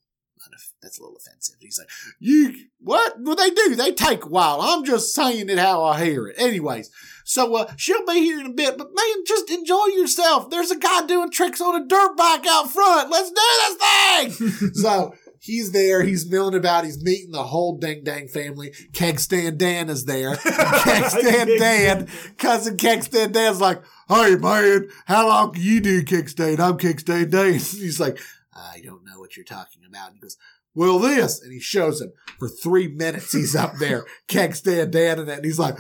that's 0.81 0.99
a 0.99 1.01
little 1.01 1.17
offensive. 1.17 1.57
He's 1.59 1.77
like, 1.77 1.89
you, 2.19 2.53
what? 2.79 3.15
Well, 3.19 3.35
they 3.35 3.49
do. 3.49 3.75
They 3.75 3.91
take 3.91 4.25
a 4.25 4.29
while. 4.29 4.61
I'm 4.61 4.83
just 4.83 5.13
saying 5.13 5.49
it 5.49 5.59
how 5.59 5.83
I 5.83 6.03
hear 6.03 6.27
it. 6.27 6.35
Anyways, 6.37 6.89
so, 7.23 7.55
uh, 7.55 7.71
she'll 7.77 8.05
be 8.05 8.19
here 8.19 8.39
in 8.39 8.47
a 8.47 8.53
bit, 8.53 8.77
but 8.77 8.89
man, 8.93 9.23
just 9.25 9.49
enjoy 9.49 9.85
yourself. 9.87 10.49
There's 10.49 10.71
a 10.71 10.77
guy 10.77 11.05
doing 11.05 11.31
tricks 11.31 11.61
on 11.61 11.81
a 11.81 11.85
dirt 11.85 12.17
bike 12.17 12.45
out 12.47 12.71
front. 12.71 13.09
Let's 13.11 13.29
do 13.29 14.37
this 14.39 14.39
thing. 14.39 14.73
so, 14.73 15.13
He's 15.43 15.71
there. 15.71 16.03
He's 16.03 16.29
milling 16.29 16.53
about. 16.53 16.85
He's 16.85 17.03
meeting 17.03 17.31
the 17.31 17.41
whole 17.41 17.75
Dang 17.75 18.03
Dang 18.03 18.27
family. 18.27 18.75
Keg 18.93 19.19
Stand 19.19 19.57
Dan 19.57 19.89
is 19.89 20.05
there. 20.05 20.35
Keg 20.83 21.05
Stand 21.05 21.49
Dan, 21.57 22.07
cousin 22.37 22.77
Keg 22.77 23.01
Stand 23.01 23.33
Dan's 23.33 23.59
like, 23.59 23.81
"Hey 24.07 24.35
man, 24.35 24.89
how 25.05 25.27
long 25.27 25.53
can 25.53 25.63
you 25.63 25.81
do 25.81 26.03
kickstand? 26.03 26.59
I'm 26.59 26.77
kickstand 26.77 27.31
Dan." 27.31 27.53
He's 27.53 27.99
like, 27.99 28.19
"I 28.53 28.81
don't 28.83 29.03
know 29.03 29.19
what 29.19 29.35
you're 29.35 29.43
talking 29.43 29.81
about." 29.83 30.09
And 30.09 30.17
he 30.17 30.21
goes, 30.21 30.37
well, 30.73 30.99
this, 30.99 31.41
and 31.41 31.51
he 31.51 31.59
shows 31.59 32.01
him 32.01 32.13
for 32.39 32.47
three 32.47 32.87
minutes. 32.87 33.33
He's 33.33 33.55
up 33.55 33.75
there, 33.79 34.05
keg 34.27 34.55
stand 34.55 34.91
Dan 34.91 35.19
in 35.19 35.29
it, 35.29 35.37
and 35.37 35.45
he's 35.45 35.59
like, 35.59 35.77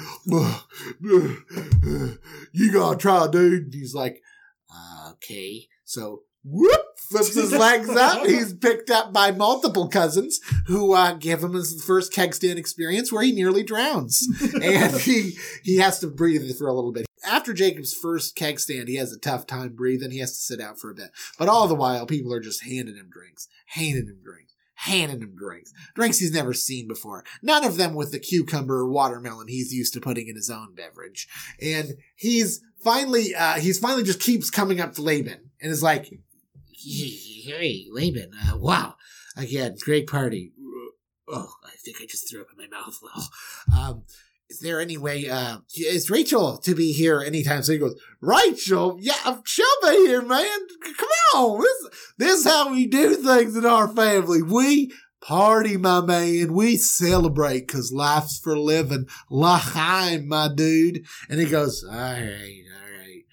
"You 1.01 2.71
gotta 2.73 2.97
try, 2.97 3.27
dude." 3.31 3.65
And 3.65 3.73
he's 3.73 3.93
like, 3.93 4.21
"Okay." 5.11 5.67
So, 5.85 6.23
whoop, 6.43 6.81
flips 7.09 7.35
his 7.35 7.51
legs 7.51 7.89
up. 7.89 8.25
He's 8.25 8.53
picked 8.53 8.89
up 8.89 9.11
by 9.11 9.31
multiple 9.31 9.89
cousins 9.89 10.39
who 10.67 10.93
uh, 10.93 11.13
give 11.13 11.43
him 11.43 11.53
his 11.53 11.83
first 11.83 12.13
keg 12.13 12.33
stand 12.33 12.57
experience, 12.57 13.11
where 13.11 13.23
he 13.23 13.31
nearly 13.31 13.63
drowns, 13.63 14.25
and 14.61 14.95
he 14.95 15.37
he 15.63 15.77
has 15.77 15.99
to 15.99 16.07
breathe 16.07 16.49
for 16.57 16.67
a 16.67 16.73
little 16.73 16.91
bit. 16.93 17.05
After 17.25 17.53
Jacob's 17.53 17.93
first 17.93 18.35
keg 18.35 18.59
stand, 18.59 18.87
he 18.87 18.95
has 18.95 19.11
a 19.11 19.19
tough 19.19 19.45
time 19.45 19.75
breathing. 19.75 20.11
He 20.11 20.19
has 20.19 20.31
to 20.31 20.41
sit 20.41 20.61
out 20.61 20.79
for 20.79 20.89
a 20.89 20.95
bit. 20.95 21.11
But 21.37 21.49
all 21.49 21.67
the 21.67 21.75
while, 21.75 22.05
people 22.05 22.33
are 22.33 22.39
just 22.39 22.63
handing 22.63 22.95
him 22.95 23.09
drinks, 23.11 23.47
handing 23.67 24.07
him 24.07 24.21
drinks 24.23 24.51
handing 24.81 25.21
him 25.21 25.35
drinks. 25.35 25.71
Drinks 25.93 26.17
he's 26.17 26.33
never 26.33 26.53
seen 26.53 26.87
before. 26.87 27.23
None 27.43 27.63
of 27.63 27.77
them 27.77 27.93
with 27.93 28.11
the 28.11 28.19
cucumber 28.19 28.79
or 28.79 28.89
watermelon 28.89 29.47
he's 29.47 29.71
used 29.71 29.93
to 29.93 30.01
putting 30.01 30.27
in 30.27 30.35
his 30.35 30.49
own 30.49 30.73
beverage. 30.73 31.27
And 31.61 31.97
he's 32.15 32.61
finally, 32.83 33.35
uh, 33.35 33.59
he's 33.59 33.77
finally 33.77 34.03
just 34.03 34.19
keeps 34.19 34.49
coming 34.49 34.81
up 34.81 34.93
to 34.93 35.03
Laban 35.03 35.51
and 35.61 35.71
is 35.71 35.83
like, 35.83 36.11
Hey, 36.73 37.85
Laban, 37.91 38.31
uh, 38.47 38.57
wow. 38.57 38.95
Again, 39.37 39.75
great 39.79 40.07
party. 40.07 40.51
Oh, 41.27 41.53
I 41.63 41.75
think 41.85 41.97
I 42.01 42.05
just 42.07 42.29
threw 42.29 42.41
up 42.41 42.47
in 42.51 42.57
my 42.57 42.75
mouth. 42.75 42.97
Oh. 43.15 43.27
Um, 43.79 44.03
is 44.51 44.59
there 44.59 44.81
any 44.81 44.97
way, 44.97 45.29
uh, 45.29 45.59
is 45.77 46.09
Rachel 46.09 46.57
to 46.57 46.75
be 46.75 46.91
here 46.91 47.21
anytime 47.21 47.63
So 47.63 47.71
He 47.71 47.77
goes, 47.77 47.99
Rachel? 48.19 48.97
Yeah, 48.99 49.37
she'll 49.45 49.65
be 49.81 50.07
here, 50.07 50.21
man. 50.21 50.59
Come 50.97 51.09
on. 51.35 51.61
This, 51.61 52.13
this 52.17 52.39
is 52.39 52.45
how 52.45 52.69
we 52.69 52.85
do 52.85 53.15
things 53.15 53.55
in 53.55 53.65
our 53.65 53.87
family. 53.87 54.41
We 54.41 54.91
party, 55.21 55.77
my 55.77 56.01
man. 56.01 56.53
We 56.53 56.75
celebrate 56.75 57.67
because 57.67 57.93
life's 57.93 58.39
for 58.39 58.57
living. 58.57 59.07
L'chaim, 59.29 60.27
my 60.27 60.49
dude. 60.53 61.05
And 61.29 61.39
he 61.39 61.45
goes, 61.45 61.85
all 61.89 61.95
right, 61.95 62.63
all 62.75 62.99
right. 62.99 63.23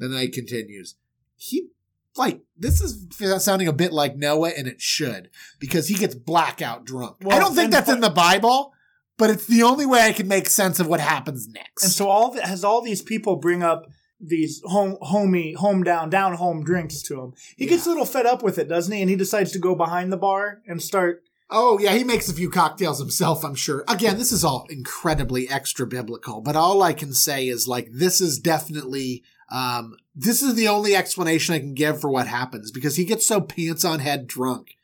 Then 0.00 0.12
he 0.12 0.28
continues. 0.28 0.96
He 1.36 1.68
like 2.16 2.40
this 2.56 2.80
is 2.80 3.06
sounding 3.44 3.68
a 3.68 3.72
bit 3.72 3.92
like 3.92 4.16
Noah, 4.16 4.50
and 4.56 4.66
it 4.66 4.80
should 4.80 5.30
because 5.58 5.88
he 5.88 5.94
gets 5.94 6.14
blackout 6.14 6.84
drunk. 6.84 7.16
Well, 7.22 7.36
I 7.36 7.40
don't 7.40 7.54
think 7.54 7.70
that's 7.70 7.88
in 7.88 8.00
the 8.00 8.10
Bible, 8.10 8.72
but 9.16 9.30
it's 9.30 9.46
the 9.46 9.62
only 9.62 9.86
way 9.86 10.02
I 10.02 10.12
can 10.12 10.28
make 10.28 10.48
sense 10.48 10.80
of 10.80 10.86
what 10.86 11.00
happens 11.00 11.48
next. 11.48 11.82
And 11.82 11.92
so 11.92 12.08
all 12.08 12.30
the, 12.30 12.42
has 12.42 12.64
all 12.64 12.80
these 12.80 13.02
people 13.02 13.36
bring 13.36 13.62
up 13.62 13.86
these 14.20 14.62
home 14.64 14.96
homey 15.02 15.52
home 15.52 15.82
down 15.82 16.10
down 16.10 16.34
home 16.34 16.64
drinks 16.64 17.02
to 17.02 17.20
him. 17.20 17.32
He 17.56 17.64
yeah. 17.64 17.70
gets 17.70 17.86
a 17.86 17.90
little 17.90 18.06
fed 18.06 18.26
up 18.26 18.42
with 18.42 18.58
it, 18.58 18.68
doesn't 18.68 18.92
he? 18.92 19.00
And 19.00 19.10
he 19.10 19.16
decides 19.16 19.52
to 19.52 19.58
go 19.58 19.74
behind 19.74 20.12
the 20.12 20.16
bar 20.16 20.62
and 20.66 20.82
start 20.82 21.22
Oh 21.50 21.78
yeah, 21.78 21.92
he 21.92 22.04
makes 22.04 22.28
a 22.28 22.34
few 22.34 22.50
cocktails 22.50 22.98
himself, 22.98 23.44
I'm 23.44 23.54
sure. 23.54 23.84
Again, 23.86 24.16
this 24.16 24.32
is 24.32 24.44
all 24.44 24.66
incredibly 24.70 25.48
extra 25.48 25.86
biblical, 25.86 26.40
but 26.40 26.56
all 26.56 26.82
I 26.82 26.94
can 26.94 27.12
say 27.12 27.48
is 27.48 27.68
like 27.68 27.88
this 27.92 28.20
is 28.20 28.38
definitely 28.38 29.22
um 29.50 29.96
this 30.14 30.42
is 30.42 30.54
the 30.54 30.68
only 30.68 30.96
explanation 30.96 31.54
I 31.54 31.58
can 31.58 31.74
give 31.74 32.00
for 32.00 32.10
what 32.10 32.26
happens 32.26 32.70
because 32.70 32.96
he 32.96 33.04
gets 33.04 33.26
so 33.26 33.40
pants 33.40 33.84
on 33.84 34.00
head 34.00 34.26
drunk 34.26 34.76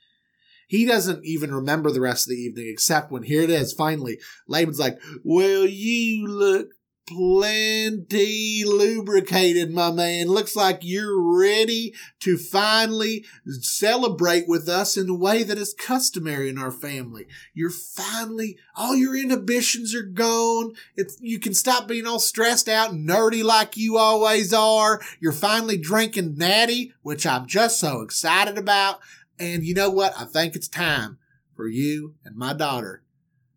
he 0.71 0.87
doesn't 0.87 1.25
even 1.25 1.53
remember 1.53 1.91
the 1.91 2.00
rest 2.00 2.27
of 2.27 2.31
the 2.31 2.41
evening, 2.41 2.69
except 2.69 3.11
when 3.11 3.25
here 3.25 3.43
it 3.43 3.50
is, 3.50 3.73
finally. 3.73 4.21
Laban's 4.47 4.79
like, 4.79 5.00
Well, 5.25 5.67
you 5.67 6.29
look 6.29 6.69
plenty 7.09 8.62
lubricated, 8.65 9.73
my 9.73 9.91
man. 9.91 10.29
Looks 10.29 10.55
like 10.55 10.79
you're 10.83 11.21
ready 11.21 11.93
to 12.21 12.37
finally 12.37 13.25
celebrate 13.49 14.47
with 14.47 14.69
us 14.69 14.97
in 14.97 15.09
the 15.09 15.15
way 15.15 15.43
that 15.43 15.59
is 15.59 15.75
customary 15.75 16.49
in 16.49 16.57
our 16.57 16.71
family. 16.71 17.27
You're 17.53 17.71
finally, 17.71 18.57
all 18.77 18.95
your 18.95 19.17
inhibitions 19.17 19.93
are 19.93 20.03
gone. 20.03 20.75
It's, 20.95 21.17
you 21.21 21.41
can 21.41 21.53
stop 21.53 21.89
being 21.89 22.07
all 22.07 22.21
stressed 22.21 22.69
out 22.69 22.93
and 22.93 23.09
nerdy 23.09 23.43
like 23.43 23.77
you 23.77 23.97
always 23.97 24.53
are. 24.55 25.00
You're 25.19 25.33
finally 25.33 25.79
drinking 25.79 26.37
natty, 26.37 26.95
which 27.03 27.27
I'm 27.27 27.47
just 27.47 27.81
so 27.81 28.03
excited 28.03 28.57
about. 28.57 29.00
And 29.40 29.64
you 29.64 29.75
know 29.75 29.90
what? 29.90 30.12
I 30.18 30.26
think 30.26 30.54
it's 30.54 30.68
time 30.68 31.18
for 31.56 31.66
you 31.66 32.14
and 32.25 32.37
my 32.37 32.52
daughter 32.52 33.02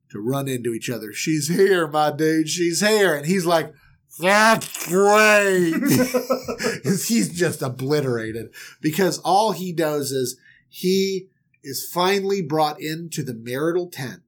to 0.09 0.19
run 0.19 0.47
into 0.47 0.73
each 0.73 0.89
other. 0.89 1.11
She's 1.11 1.49
here, 1.49 1.87
my 1.87 2.11
dude. 2.11 2.47
She's 2.47 2.79
here. 2.79 3.13
And 3.13 3.25
he's 3.25 3.45
like, 3.45 3.73
that's 4.19 4.87
great. 4.87 5.73
he's 6.83 7.29
just 7.33 7.61
obliterated 7.61 8.53
because 8.81 9.19
all 9.19 9.51
he 9.51 9.73
does 9.73 10.11
is 10.11 10.37
he 10.69 11.27
is 11.63 11.89
finally 11.91 12.41
brought 12.41 12.79
into 12.79 13.23
the 13.23 13.33
marital 13.33 13.89
tent. 13.89 14.21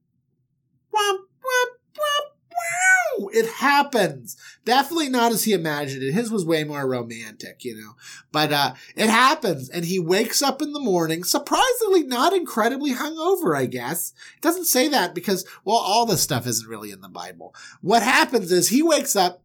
It 3.32 3.46
happens. 3.46 4.36
Definitely 4.64 5.08
not 5.08 5.32
as 5.32 5.44
he 5.44 5.52
imagined 5.52 6.02
it. 6.02 6.12
His 6.12 6.30
was 6.30 6.44
way 6.44 6.64
more 6.64 6.86
romantic, 6.86 7.64
you 7.64 7.76
know. 7.76 7.92
But 8.32 8.52
uh, 8.52 8.74
it 8.94 9.08
happens, 9.08 9.68
and 9.68 9.84
he 9.84 9.98
wakes 9.98 10.42
up 10.42 10.62
in 10.62 10.72
the 10.72 10.80
morning, 10.80 11.24
surprisingly 11.24 12.02
not 12.02 12.32
incredibly 12.32 12.92
hungover, 12.94 13.56
I 13.56 13.66
guess. 13.66 14.12
It 14.36 14.42
doesn't 14.42 14.66
say 14.66 14.88
that 14.88 15.14
because, 15.14 15.46
well, 15.64 15.76
all 15.76 16.06
this 16.06 16.22
stuff 16.22 16.46
isn't 16.46 16.68
really 16.68 16.90
in 16.90 17.00
the 17.00 17.08
Bible. 17.08 17.54
What 17.80 18.02
happens 18.02 18.52
is 18.52 18.68
he 18.68 18.82
wakes 18.82 19.16
up. 19.16 19.42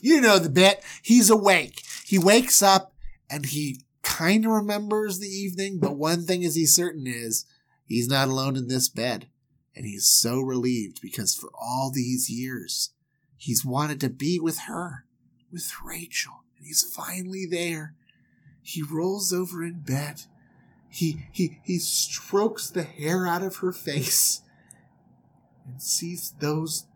You 0.00 0.20
know 0.20 0.38
the 0.38 0.50
bit. 0.50 0.82
He's 1.02 1.28
awake. 1.28 1.82
He 2.06 2.18
wakes 2.18 2.62
up 2.62 2.92
and 3.28 3.46
he 3.46 3.80
kind 4.18 4.44
of 4.44 4.50
remembers 4.50 5.20
the 5.20 5.28
evening, 5.28 5.78
but 5.78 5.96
one 5.96 6.22
thing 6.22 6.42
is 6.42 6.56
he's 6.56 6.74
certain 6.74 7.06
is 7.06 7.46
he's 7.86 8.08
not 8.08 8.26
alone 8.26 8.56
in 8.56 8.66
this 8.66 8.88
bed. 8.88 9.28
And 9.76 9.86
he's 9.86 10.06
so 10.06 10.40
relieved 10.40 11.00
because 11.00 11.36
for 11.36 11.50
all 11.54 11.92
these 11.94 12.28
years, 12.28 12.90
he's 13.36 13.64
wanted 13.64 14.00
to 14.00 14.10
be 14.10 14.40
with 14.40 14.60
her, 14.66 15.04
with 15.52 15.72
Rachel. 15.84 16.42
And 16.56 16.66
he's 16.66 16.82
finally 16.82 17.46
there. 17.48 17.94
He 18.60 18.82
rolls 18.82 19.32
over 19.32 19.62
in 19.62 19.82
bed. 19.82 20.22
He, 20.88 21.26
he, 21.30 21.60
he 21.62 21.78
strokes 21.78 22.70
the 22.70 22.82
hair 22.82 23.24
out 23.24 23.44
of 23.44 23.58
her 23.58 23.70
face 23.72 24.42
and 25.64 25.80
sees 25.80 26.34
those 26.40 26.86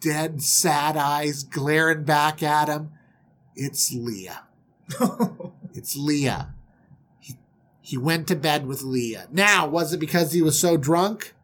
dead, 0.00 0.42
sad 0.42 0.96
eyes 0.96 1.44
glaring 1.44 2.02
back 2.02 2.42
at 2.42 2.68
him. 2.68 2.90
It's 3.54 3.92
Leah. 3.92 4.42
It's 5.78 5.96
Leah. 5.96 6.54
He, 7.20 7.36
he 7.80 7.96
went 7.96 8.26
to 8.28 8.36
bed 8.36 8.66
with 8.66 8.82
Leah. 8.82 9.28
Now, 9.30 9.66
was 9.66 9.92
it 9.92 10.00
because 10.00 10.32
he 10.32 10.42
was 10.42 10.58
so 10.58 10.76
drunk? 10.76 11.34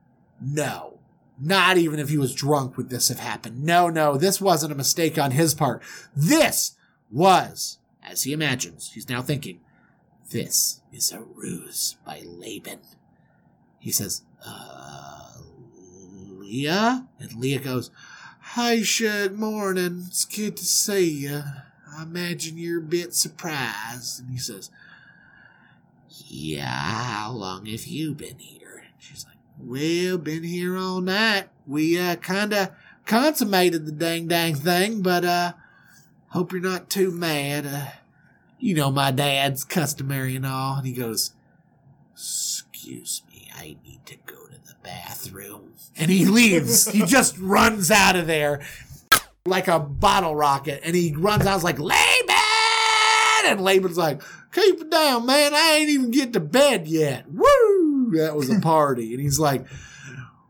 No. 0.41 0.99
Not 1.41 1.79
even 1.79 1.99
if 1.99 2.09
he 2.09 2.19
was 2.19 2.35
drunk 2.35 2.77
would 2.77 2.91
this 2.91 3.09
have 3.09 3.21
happened. 3.21 3.63
No, 3.63 3.89
no, 3.89 4.17
this 4.17 4.41
wasn't 4.41 4.73
a 4.73 4.77
mistake 4.77 5.19
on 5.19 5.31
his 5.31 5.55
part. 5.55 5.83
This 6.15 6.77
was, 7.11 7.79
as 8.03 8.25
he 8.25 8.33
imagines, 8.33 8.91
he's 8.93 9.09
now 9.09 9.23
thinking, 9.23 9.61
this 10.31 10.81
is 10.93 11.13
a 11.13 11.21
ruse 11.21 11.97
by 12.05 12.23
Laban. 12.25 12.81
He 13.79 13.93
says, 13.93 14.23
uh, 14.45 15.33
Leah? 16.55 17.07
And 17.21 17.35
Leah 17.35 17.61
goes, 17.61 17.91
Hi, 18.41 18.83
Shug, 18.83 19.33
morning. 19.33 20.05
It's 20.07 20.25
good 20.25 20.57
to 20.57 20.65
see 20.65 21.09
you. 21.09 21.43
I 21.97 22.03
imagine 22.03 22.59
you're 22.59 22.81
a 22.81 22.83
bit 22.83 23.15
surprised. 23.15 24.21
And 24.21 24.31
he 24.31 24.39
says, 24.39 24.71
Yeah, 26.09 26.67
how 26.67 27.33
long 27.33 27.67
have 27.67 27.87
you 27.87 28.15
been 28.15 28.39
here? 28.39 28.85
And 28.85 28.95
she's 28.99 29.25
like, 29.25 29.37
Well, 29.59 30.19
been 30.19 30.43
here 30.43 30.77
all 30.77 31.01
night. 31.01 31.49
We, 31.67 31.99
uh, 31.99 32.17
kinda 32.17 32.75
consummated 33.07 33.87
the 33.87 33.93
dang 33.93 34.29
dang 34.29 34.55
thing, 34.55 35.03
but, 35.03 35.25
uh, 35.25 35.53
hope 36.29 36.53
you're 36.53 36.61
not 36.61 36.91
too 36.91 37.11
mad. 37.11 37.67
Uh, 37.67 37.87
you 38.59 38.75
know, 38.75 38.91
my 38.91 39.11
dad's 39.11 39.65
customary 39.65 40.35
and 40.37 40.47
all. 40.47 40.79
And 40.79 40.87
he 40.87 40.93
goes, 40.93 41.33
Excuse 42.13 43.23
me, 43.31 43.51
I 43.55 43.77
need 43.85 44.01
to 44.07 44.17
go 44.27 44.47
to 44.47 44.59
the 44.67 44.75
bathroom. 44.83 45.75
And 45.97 46.11
he 46.11 46.25
leaves. 46.25 46.89
he 46.89 47.05
just 47.05 47.39
runs 47.39 47.91
out 47.91 48.17
of 48.17 48.27
there 48.27 48.61
like 49.47 49.69
a 49.69 49.79
bottle 49.79 50.35
rocket. 50.35 50.81
And 50.85 50.97
he 50.97 51.15
runs 51.15 51.45
out, 51.45 51.63
like, 51.63 51.79
Laban! 51.79 52.35
And 53.47 53.61
Laban's 53.61 53.99
like, 53.99 54.23
keep 54.53 54.81
it 54.81 54.91
down, 54.91 55.27
man. 55.27 55.53
I 55.55 55.75
ain't 55.75 55.91
even 55.91 56.11
get 56.11 56.33
to 56.33 56.41
bed 56.41 56.87
yet. 56.87 57.27
Woo! 57.29 58.13
That 58.17 58.37
was 58.37 58.49
a 58.49 58.59
party. 58.61 59.13
and 59.13 59.21
he's 59.21 59.39
like, 59.39 59.67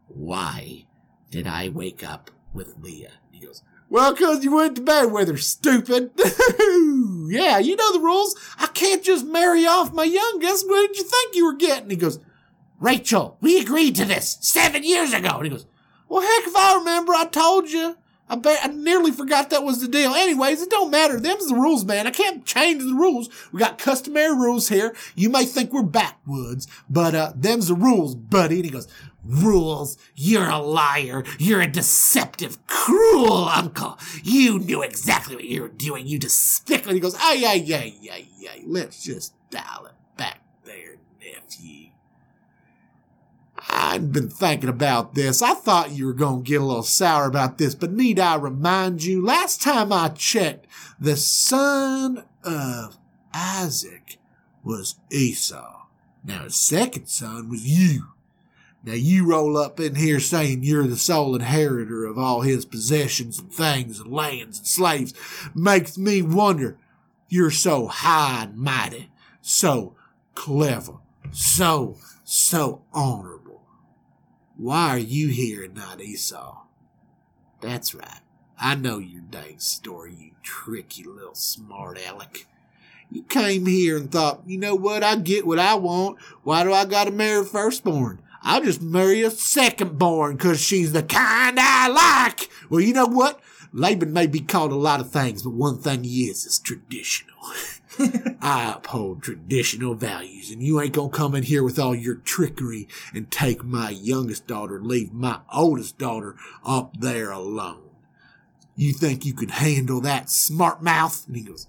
why 0.07 0.87
did 1.33 1.49
I 1.49 1.71
wake 1.71 2.09
up 2.09 2.31
with 2.53 2.77
Leah? 2.81 3.11
He 3.33 3.45
goes, 3.45 3.65
well, 3.91 4.15
cause 4.15 4.45
you 4.45 4.55
went 4.55 4.77
to 4.77 4.83
bed 4.83 5.07
with 5.07 5.27
her, 5.27 5.39
stupid. 5.39 6.13
yeah, 6.17 7.59
you 7.59 7.75
know 7.75 7.93
the 7.93 8.01
rules. 8.01 8.37
I 8.61 8.69
can't 8.69 9.03
just 9.03 9.27
marry 9.27 9.67
off 9.67 9.93
my 9.93 10.05
youngest. 10.05 10.69
What 10.69 10.87
did 10.87 10.99
you 10.99 11.03
think 11.03 11.35
you 11.35 11.47
were 11.47 11.57
getting? 11.57 11.91
He 11.91 11.97
goes, 11.97 12.21
Rachel, 12.79 13.39
we 13.41 13.61
agreed 13.61 13.97
to 13.97 14.05
this 14.05 14.39
seven 14.41 14.85
years 14.85 15.13
ago. 15.13 15.31
And 15.31 15.47
he 15.47 15.51
goes, 15.51 15.67
well, 16.09 16.23
heck, 16.23 16.47
if 16.47 16.55
I 16.55 16.77
remember, 16.77 17.13
I 17.13 17.25
told 17.25 17.71
you. 17.71 17.97
I 18.29 18.37
bet 18.37 18.61
I 18.63 18.69
nearly 18.69 19.11
forgot 19.11 19.51
that 19.51 19.65
was 19.65 19.81
the 19.81 19.89
deal. 19.89 20.15
Anyways, 20.15 20.63
it 20.63 20.71
don't 20.71 20.91
matter. 20.91 21.21
Them's 21.21 21.49
the 21.49 21.55
rules, 21.55 21.85
man. 21.85 22.07
I 22.07 22.11
can't 22.11 22.45
change 22.47 22.83
the 22.83 22.95
rules. 22.95 23.29
We 23.53 23.61
got 23.61 23.79
customary 23.79 24.35
rules 24.35 24.69
here. 24.69 24.95
You 25.15 25.29
may 25.29 25.45
think 25.45 25.73
we're 25.73 25.83
backwoods, 25.83 26.67
but 26.89 27.15
uh, 27.15 27.33
them's 27.37 27.69
the 27.69 27.75
rules, 27.75 28.15
buddy. 28.15 28.57
And 28.57 28.65
he 28.65 28.71
goes, 28.71 28.89
rules. 29.25 29.99
You're 30.15 30.49
a 30.49 30.59
liar. 30.59 31.25
You're 31.39 31.61
a 31.61 31.67
deceptive, 31.67 32.67
cruel 32.67 33.45
uncle. 33.45 33.99
You 34.23 34.59
knew 34.59 34.83
exactly 34.83 35.37
what 35.37 35.45
you 35.45 35.63
were 35.63 35.69
doing. 35.69 36.07
You 36.07 36.19
despicable. 36.19 36.95
He 36.95 37.01
goes, 37.01 37.17
ay, 37.17 37.43
ay, 37.47 37.75
ay, 37.75 37.95
ay, 38.11 38.29
ay. 38.51 38.63
Let's 38.67 39.03
just 39.03 39.35
dial 39.51 39.87
it 39.87 40.17
back 40.17 40.41
there, 40.65 40.97
nephew. 41.21 41.84
I've 43.95 44.13
been 44.13 44.29
thinking 44.29 44.69
about 44.69 45.15
this. 45.15 45.41
I 45.41 45.55
thought 45.55 45.93
you 45.93 46.07
were 46.07 46.15
going 46.15 46.43
to 46.43 46.51
get 46.51 46.61
a 46.61 46.65
little 46.65 46.83
sour 46.83 47.27
about 47.27 47.59
this, 47.59 47.77
but 47.77 47.93
need 47.93 48.19
I 48.19 48.35
remind 48.35 49.05
you, 49.05 49.25
last 49.25 49.63
time 49.63 49.93
I 49.93 50.09
checked, 50.09 50.67
the 50.99 51.17
son 51.17 52.25
of 52.43 52.99
Isaac 53.33 54.19
was 54.65 54.97
Esau. 55.13 55.83
Now 56.25 56.43
his 56.43 56.57
second 56.57 57.07
son 57.07 57.49
was 57.49 57.65
you. 57.65 58.09
Now 58.83 58.95
you 58.95 59.29
roll 59.31 59.57
up 59.57 59.79
in 59.79 59.95
here 59.95 60.19
saying 60.19 60.65
you're 60.65 60.89
the 60.89 60.97
sole 60.97 61.37
inheritor 61.37 62.05
of 62.05 62.19
all 62.19 62.41
his 62.41 62.65
possessions 62.65 63.39
and 63.39 63.53
things 63.53 64.01
and 64.01 64.13
lands 64.13 64.59
and 64.59 64.67
slaves. 64.67 65.15
Makes 65.55 65.97
me 65.97 66.21
wonder. 66.21 66.79
You're 67.29 67.53
so 67.53 67.87
high 67.87 68.43
and 68.43 68.57
mighty, 68.57 69.11
so 69.41 69.95
clever, 70.35 70.95
so, 71.31 71.97
so 72.25 72.83
honorable. 72.93 73.44
Why 74.65 74.89
are 74.89 74.99
you 74.99 75.29
here 75.29 75.69
not 75.69 76.01
Esau? 76.01 76.63
That's 77.61 77.95
right. 77.95 78.21
I 78.59 78.75
know 78.75 78.97
your 78.97 79.21
dang 79.21 79.59
story, 79.59 80.15
you 80.19 80.31
tricky 80.43 81.05
little 81.05 81.35
smart 81.35 81.99
aleck. 81.99 82.47
You 83.11 83.25
came 83.25 83.67
here 83.67 83.99
and 83.99 84.11
thought, 84.11 84.41
you 84.47 84.57
know 84.57 84.75
what, 84.75 85.05
I 85.05 85.17
get 85.17 85.47
what 85.47 85.59
I 85.59 85.75
want. 85.75 86.19
Why 86.45 86.65
do 86.65 86.73
I 86.73 86.87
gotta 86.87 87.11
marry 87.11 87.45
firstborn? 87.45 88.23
I'll 88.41 88.63
just 88.63 88.81
marry 88.81 89.21
a 89.21 89.29
secondborn 89.29 90.39
because 90.39 90.63
she's 90.63 90.93
the 90.93 91.03
kind 91.03 91.59
I 91.61 91.89
like. 91.89 92.49
Well, 92.71 92.81
you 92.81 92.95
know 92.95 93.05
what? 93.05 93.41
Laban 93.75 94.15
may 94.15 94.27
be 94.27 94.41
called 94.41 94.73
a 94.73 94.77
lot 94.77 94.99
of 94.99 95.11
things, 95.11 95.43
but 95.43 95.51
one 95.51 95.77
thing 95.77 96.05
he 96.05 96.25
is 96.31 96.47
is 96.47 96.59
traditional. 96.59 97.37
I 98.41 98.75
uphold 98.77 99.23
traditional 99.23 99.95
values, 99.95 100.51
and 100.51 100.63
you 100.63 100.81
ain't 100.81 100.95
gonna 100.95 101.09
come 101.11 101.35
in 101.35 101.45
here 101.45 101.63
with 101.63 101.79
all 101.79 101.95
your 101.95 102.17
trickery 102.17 102.89
and 103.13 103.31
take 103.31 103.65
my 103.65 103.91
youngest 103.91 104.47
daughter 104.47 104.77
and 104.77 104.87
leave 104.87 105.13
my 105.13 105.41
oldest 105.53 105.99
daughter 105.99 106.37
up 106.65 106.99
there 106.99 107.31
alone. 107.31 107.91
You 108.77 108.93
think 108.93 109.25
you 109.25 109.35
could 109.35 109.53
handle 109.53 110.01
that 110.01 110.31
smart 110.31 110.83
mouth? 110.83 111.27
And 111.27 111.37
he 111.37 111.43
goes, 111.43 111.69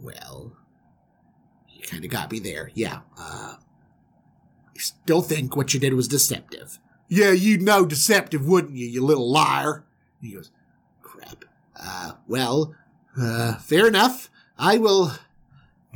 Well, 0.00 0.56
you 1.70 1.82
kind 1.86 2.04
of 2.04 2.10
got 2.10 2.32
me 2.32 2.40
there. 2.40 2.70
Yeah, 2.74 3.00
uh, 3.18 3.56
I 3.56 4.78
still 4.78 5.22
think 5.22 5.56
what 5.56 5.72
you 5.72 5.80
did 5.80 5.94
was 5.94 6.08
deceptive. 6.08 6.78
Yeah, 7.08 7.30
you'd 7.30 7.62
know 7.62 7.86
deceptive, 7.86 8.46
wouldn't 8.46 8.76
you, 8.76 8.86
you 8.86 9.04
little 9.04 9.30
liar? 9.30 9.84
And 10.20 10.30
he 10.30 10.36
goes, 10.36 10.50
Crap. 11.02 11.44
Uh, 11.78 12.12
well, 12.26 12.74
uh, 13.20 13.56
fair 13.56 13.86
enough. 13.86 14.30
I 14.58 14.78
will. 14.78 15.12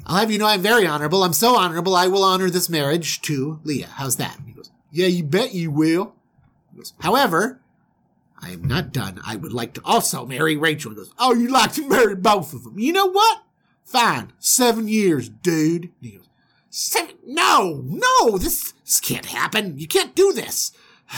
I'll 0.07 0.17
have 0.17 0.31
you 0.31 0.39
know 0.39 0.47
I'm 0.47 0.63
very 0.63 0.87
honorable. 0.87 1.23
I'm 1.23 1.33
so 1.33 1.57
honorable, 1.57 1.95
I 1.95 2.07
will 2.07 2.25
honor 2.25 2.51
this 2.51 2.69
marriage 2.69 3.21
to 3.23 3.61
Leah. 3.65 3.89
How's 3.95 4.17
that? 4.17 4.39
He 4.47 4.53
goes, 4.53 4.71
Yeah, 4.91 5.07
you 5.07 5.25
bet 5.25 5.55
you 5.55 5.71
will. 5.71 6.15
Goes, 6.77 6.95
However, 7.01 7.61
I 8.41 8.51
am 8.51 8.65
not 8.65 8.93
done. 8.93 9.21
I 9.27 9.37
would 9.37 9.53
like 9.53 9.75
to 9.75 9.83
also 9.85 10.25
marry 10.25 10.57
Rachel. 10.57 10.93
He 10.93 10.97
goes, 10.97 11.13
Oh, 11.19 11.35
you'd 11.35 11.51
like 11.51 11.73
to 11.75 11.89
marry 11.89 12.15
both 12.15 12.55
of 12.55 12.65
them. 12.65 12.79
You 12.79 12.93
know 12.93 13.11
what? 13.11 13.43
Fine. 13.85 14.33
Seven 14.39 14.89
years, 14.89 15.29
dude. 15.29 15.91
He 16.01 16.13
goes, 16.13 16.29
Seven? 16.71 17.17
No, 17.27 17.83
no, 17.85 18.39
this, 18.39 18.73
this 18.85 19.01
can't 19.01 19.27
happen. 19.27 19.79
You 19.79 19.89
can't 19.89 20.15
do 20.15 20.33
this. 20.33 20.73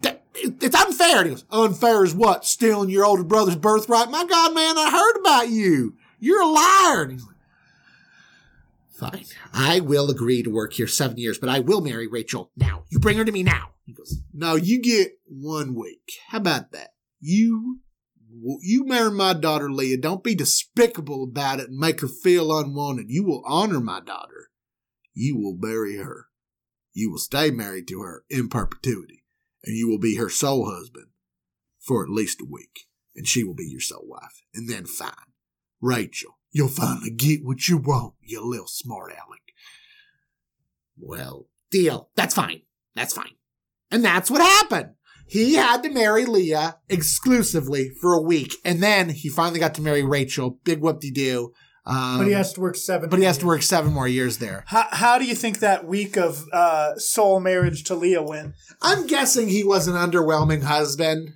That, 0.00 0.23
it's 0.34 0.74
unfair. 0.74 1.18
And 1.18 1.26
he 1.26 1.34
goes, 1.34 1.44
unfair 1.50 2.04
is 2.04 2.14
what? 2.14 2.44
Stealing 2.44 2.90
your 2.90 3.04
older 3.04 3.24
brother's 3.24 3.56
birthright? 3.56 4.10
My 4.10 4.24
God, 4.24 4.54
man, 4.54 4.76
I 4.78 4.90
heard 4.90 5.20
about 5.20 5.48
you. 5.48 5.96
You're 6.18 6.42
a 6.42 6.46
liar. 6.46 7.02
And 7.02 7.12
he's 7.12 7.26
like, 7.26 7.36
fine. 9.12 9.24
I 9.52 9.80
will 9.80 10.10
agree 10.10 10.42
to 10.42 10.50
work 10.50 10.72
here 10.72 10.86
seven 10.86 11.18
years, 11.18 11.38
but 11.38 11.48
I 11.48 11.60
will 11.60 11.80
marry 11.80 12.06
Rachel 12.06 12.50
now. 12.56 12.84
You 12.88 12.98
bring 12.98 13.16
her 13.18 13.24
to 13.24 13.32
me 13.32 13.42
now. 13.42 13.70
He 13.84 13.92
goes, 13.92 14.20
no, 14.32 14.54
you 14.56 14.80
get 14.80 15.12
one 15.26 15.74
week. 15.74 16.12
How 16.28 16.38
about 16.38 16.72
that? 16.72 16.94
You, 17.20 17.80
you 18.60 18.84
marry 18.86 19.10
my 19.10 19.34
daughter 19.34 19.70
Leah. 19.70 19.98
Don't 19.98 20.24
be 20.24 20.34
despicable 20.34 21.24
about 21.24 21.60
it 21.60 21.68
and 21.68 21.78
make 21.78 22.00
her 22.00 22.08
feel 22.08 22.56
unwanted. 22.56 23.06
You 23.10 23.24
will 23.24 23.42
honor 23.46 23.80
my 23.80 24.00
daughter. 24.00 24.48
you 25.14 25.36
will 25.36 25.56
marry 25.56 25.96
her. 25.96 26.26
You 26.92 27.10
will 27.10 27.18
stay 27.18 27.50
married 27.50 27.88
to 27.88 28.00
her 28.00 28.24
in 28.28 28.48
perpetuity, 28.48 29.23
and 29.64 29.76
you 29.76 29.88
will 29.88 29.98
be 29.98 30.16
her 30.16 30.28
sole 30.28 30.70
husband 30.70 31.06
for 31.80 32.02
at 32.02 32.10
least 32.10 32.40
a 32.40 32.46
week, 32.50 32.86
and 33.14 33.26
she 33.26 33.44
will 33.44 33.54
be 33.54 33.68
your 33.68 33.80
sole 33.80 34.06
wife. 34.06 34.42
And 34.54 34.68
then 34.68 34.86
fine, 34.86 35.32
Rachel, 35.80 36.38
you'll 36.50 36.68
finally 36.68 37.10
get 37.10 37.44
what 37.44 37.68
you 37.68 37.78
want, 37.78 38.14
you 38.22 38.44
little 38.44 38.66
smart 38.66 39.12
aleck. 39.12 39.40
Well, 40.98 41.48
deal. 41.70 42.10
That's 42.14 42.34
fine. 42.34 42.62
That's 42.94 43.12
fine. 43.12 43.34
And 43.90 44.04
that's 44.04 44.30
what 44.30 44.40
happened. 44.40 44.94
He 45.26 45.54
had 45.54 45.82
to 45.82 45.90
marry 45.90 46.26
Leah 46.26 46.78
exclusively 46.88 47.90
for 48.00 48.12
a 48.14 48.20
week, 48.20 48.54
and 48.64 48.82
then 48.82 49.08
he 49.08 49.28
finally 49.28 49.58
got 49.58 49.74
to 49.74 49.82
marry 49.82 50.02
Rachel. 50.02 50.58
Big 50.64 50.80
whoop 50.80 51.00
de 51.00 51.10
doo. 51.10 51.52
Um, 51.86 52.18
but 52.18 52.26
he 52.26 52.32
has 52.32 52.52
to 52.54 52.60
work 52.60 52.76
seven. 52.76 53.10
but 53.10 53.18
he 53.18 53.26
has 53.26 53.38
to 53.38 53.46
work 53.46 53.62
seven 53.62 53.92
more 53.92 54.08
years 54.08 54.38
there. 54.38 54.64
How, 54.66 54.86
how 54.90 55.18
do 55.18 55.26
you 55.26 55.34
think 55.34 55.58
that 55.58 55.86
week 55.86 56.16
of 56.16 56.46
uh, 56.52 56.96
sole 56.96 57.40
marriage 57.40 57.84
to 57.84 57.94
Leah 57.94 58.22
went? 58.22 58.54
I'm 58.80 59.06
guessing 59.06 59.48
he 59.48 59.64
was 59.64 59.86
an 59.86 59.94
underwhelming 59.94 60.62
husband 60.62 61.34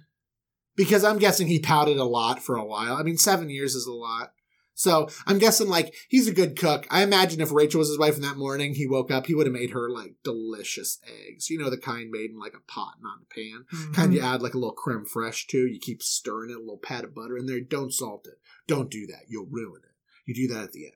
because 0.74 1.04
I'm 1.04 1.18
guessing 1.18 1.48
he 1.48 1.58
pouted 1.58 1.98
a 1.98 2.04
lot 2.04 2.42
for 2.42 2.56
a 2.56 2.64
while. 2.64 2.94
I 2.94 3.02
mean, 3.02 3.18
seven 3.18 3.50
years 3.50 3.74
is 3.74 3.86
a 3.86 3.92
lot. 3.92 4.32
So 4.78 5.08
I'm 5.26 5.38
guessing 5.38 5.68
like 5.68 5.92
he's 6.08 6.28
a 6.28 6.32
good 6.32 6.56
cook. 6.56 6.86
I 6.88 7.02
imagine 7.02 7.40
if 7.40 7.50
Rachel 7.50 7.80
was 7.80 7.88
his 7.88 7.98
wife 7.98 8.14
in 8.14 8.22
that 8.22 8.36
morning, 8.36 8.74
he 8.74 8.86
woke 8.86 9.10
up, 9.10 9.26
he 9.26 9.34
would 9.34 9.46
have 9.46 9.52
made 9.52 9.72
her 9.72 9.90
like 9.90 10.14
delicious 10.22 11.00
eggs. 11.04 11.50
You 11.50 11.58
know, 11.58 11.68
the 11.68 11.76
kind 11.76 12.10
made 12.12 12.30
in 12.30 12.38
like 12.38 12.54
a 12.54 12.72
pot, 12.72 12.94
not 13.02 13.18
a 13.20 13.34
pan. 13.34 13.64
Mm-hmm. 13.74 13.92
Kind 13.92 14.14
you 14.14 14.20
add 14.20 14.40
like 14.40 14.54
a 14.54 14.58
little 14.58 14.72
creme 14.72 15.04
fraiche 15.04 15.48
to. 15.48 15.66
You 15.66 15.80
keep 15.80 16.00
stirring 16.00 16.50
it, 16.50 16.56
a 16.56 16.60
little 16.60 16.78
pat 16.78 17.02
of 17.02 17.12
butter 17.12 17.36
in 17.36 17.46
there. 17.46 17.60
Don't 17.60 17.92
salt 17.92 18.28
it. 18.28 18.38
Don't 18.68 18.88
do 18.88 19.04
that. 19.08 19.22
You'll 19.26 19.48
ruin 19.50 19.82
it. 19.82 19.90
You 20.28 20.34
do 20.34 20.54
that 20.54 20.64
at 20.64 20.72
the 20.72 20.84
end. 20.84 20.94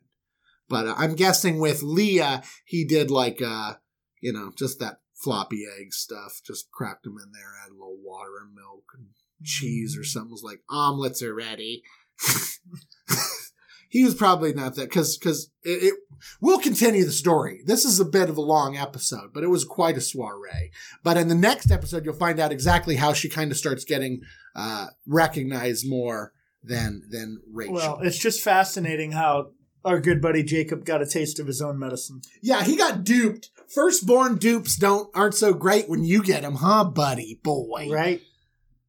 But 0.68 0.86
uh, 0.86 0.94
I'm 0.98 1.14
guessing 1.14 1.58
with 1.58 1.82
Leah, 1.82 2.42
he 2.66 2.84
did 2.84 3.10
like, 3.10 3.40
uh, 3.40 3.74
you 4.20 4.30
know, 4.30 4.52
just 4.54 4.78
that 4.80 5.00
floppy 5.14 5.64
egg 5.80 5.94
stuff. 5.94 6.42
Just 6.46 6.70
cracked 6.70 7.04
them 7.04 7.16
in 7.16 7.32
there, 7.32 7.54
add 7.64 7.70
a 7.70 7.72
little 7.72 7.96
water 8.04 8.32
and 8.44 8.54
milk 8.54 8.84
and 8.94 9.06
cheese 9.42 9.96
or 9.96 10.04
something. 10.04 10.30
Was 10.30 10.42
like, 10.42 10.60
omelets 10.68 11.22
are 11.22 11.34
ready. 11.34 11.82
he 13.88 14.04
was 14.04 14.14
probably 14.14 14.52
not 14.52 14.74
that 14.74 14.90
because 14.90 15.16
because 15.16 15.50
it, 15.62 15.82
it 15.82 15.94
we'll 16.42 16.58
continue 16.58 17.06
the 17.06 17.10
story. 17.10 17.62
This 17.64 17.86
is 17.86 17.98
a 17.98 18.04
bit 18.04 18.28
of 18.28 18.36
a 18.36 18.42
long 18.42 18.76
episode, 18.76 19.32
but 19.32 19.44
it 19.44 19.50
was 19.50 19.64
quite 19.64 19.96
a 19.96 20.02
soiree. 20.02 20.72
But 21.02 21.16
in 21.16 21.28
the 21.28 21.34
next 21.34 21.70
episode, 21.70 22.04
you'll 22.04 22.12
find 22.12 22.38
out 22.38 22.52
exactly 22.52 22.96
how 22.96 23.14
she 23.14 23.30
kind 23.30 23.50
of 23.50 23.56
starts 23.56 23.84
getting 23.84 24.20
uh, 24.54 24.88
recognized 25.06 25.88
more 25.88 26.34
than 26.62 27.02
than 27.10 27.40
Rachel. 27.50 27.74
Well, 27.74 28.00
it's 28.02 28.18
just 28.18 28.40
fascinating 28.40 29.12
how 29.12 29.50
our 29.84 30.00
good 30.00 30.20
buddy 30.22 30.42
Jacob 30.42 30.84
got 30.84 31.02
a 31.02 31.06
taste 31.06 31.40
of 31.40 31.46
his 31.46 31.60
own 31.60 31.78
medicine. 31.78 32.20
yeah, 32.40 32.62
he 32.62 32.76
got 32.76 33.04
duped. 33.04 33.50
Firstborn 33.74 34.36
dupes 34.36 34.76
don't 34.76 35.10
aren't 35.14 35.34
so 35.34 35.52
great 35.54 35.88
when 35.88 36.04
you 36.04 36.22
get 36.22 36.42
them, 36.42 36.56
huh, 36.56 36.84
buddy 36.84 37.40
boy? 37.42 37.88
Right? 37.90 38.20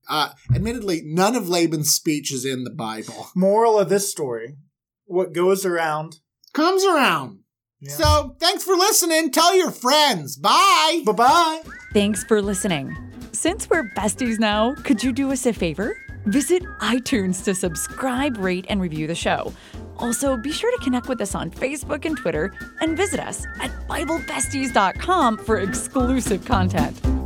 Uh, 0.09 0.31
admittedly, 0.53 1.01
none 1.05 1.35
of 1.35 1.47
Laban's 1.47 1.93
speech 1.93 2.33
is 2.33 2.45
in 2.45 2.65
the 2.65 2.69
Bible. 2.69 3.29
Moral 3.35 3.79
of 3.79 3.89
this 3.89 4.11
story 4.11 4.57
what 5.05 5.33
goes 5.33 5.65
around. 5.65 6.17
Comes 6.53 6.83
around. 6.83 7.39
Yeah. 7.79 7.93
So, 7.93 8.35
thanks 8.39 8.63
for 8.63 8.75
listening. 8.75 9.31
Tell 9.31 9.55
your 9.55 9.71
friends. 9.71 10.37
Bye. 10.37 11.03
Bye 11.05 11.11
bye. 11.11 11.61
Thanks 11.93 12.23
for 12.23 12.41
listening. 12.41 12.95
Since 13.31 13.69
we're 13.69 13.89
besties 13.89 14.39
now, 14.39 14.73
could 14.83 15.03
you 15.03 15.11
do 15.11 15.31
us 15.31 15.45
a 15.45 15.53
favor? 15.53 15.97
Visit 16.25 16.63
iTunes 16.79 17.43
to 17.43 17.53
subscribe, 17.53 18.37
rate, 18.37 18.65
and 18.69 18.81
review 18.81 19.07
the 19.07 19.15
show. 19.15 19.53
Also, 19.97 20.37
be 20.37 20.51
sure 20.51 20.71
to 20.71 20.83
connect 20.83 21.07
with 21.07 21.21
us 21.21 21.35
on 21.35 21.51
Facebook 21.51 22.05
and 22.05 22.17
Twitter 22.17 22.53
and 22.81 22.97
visit 22.97 23.19
us 23.19 23.45
at 23.61 23.71
BibleBesties.com 23.87 25.37
for 25.37 25.59
exclusive 25.59 26.43
content. 26.45 27.22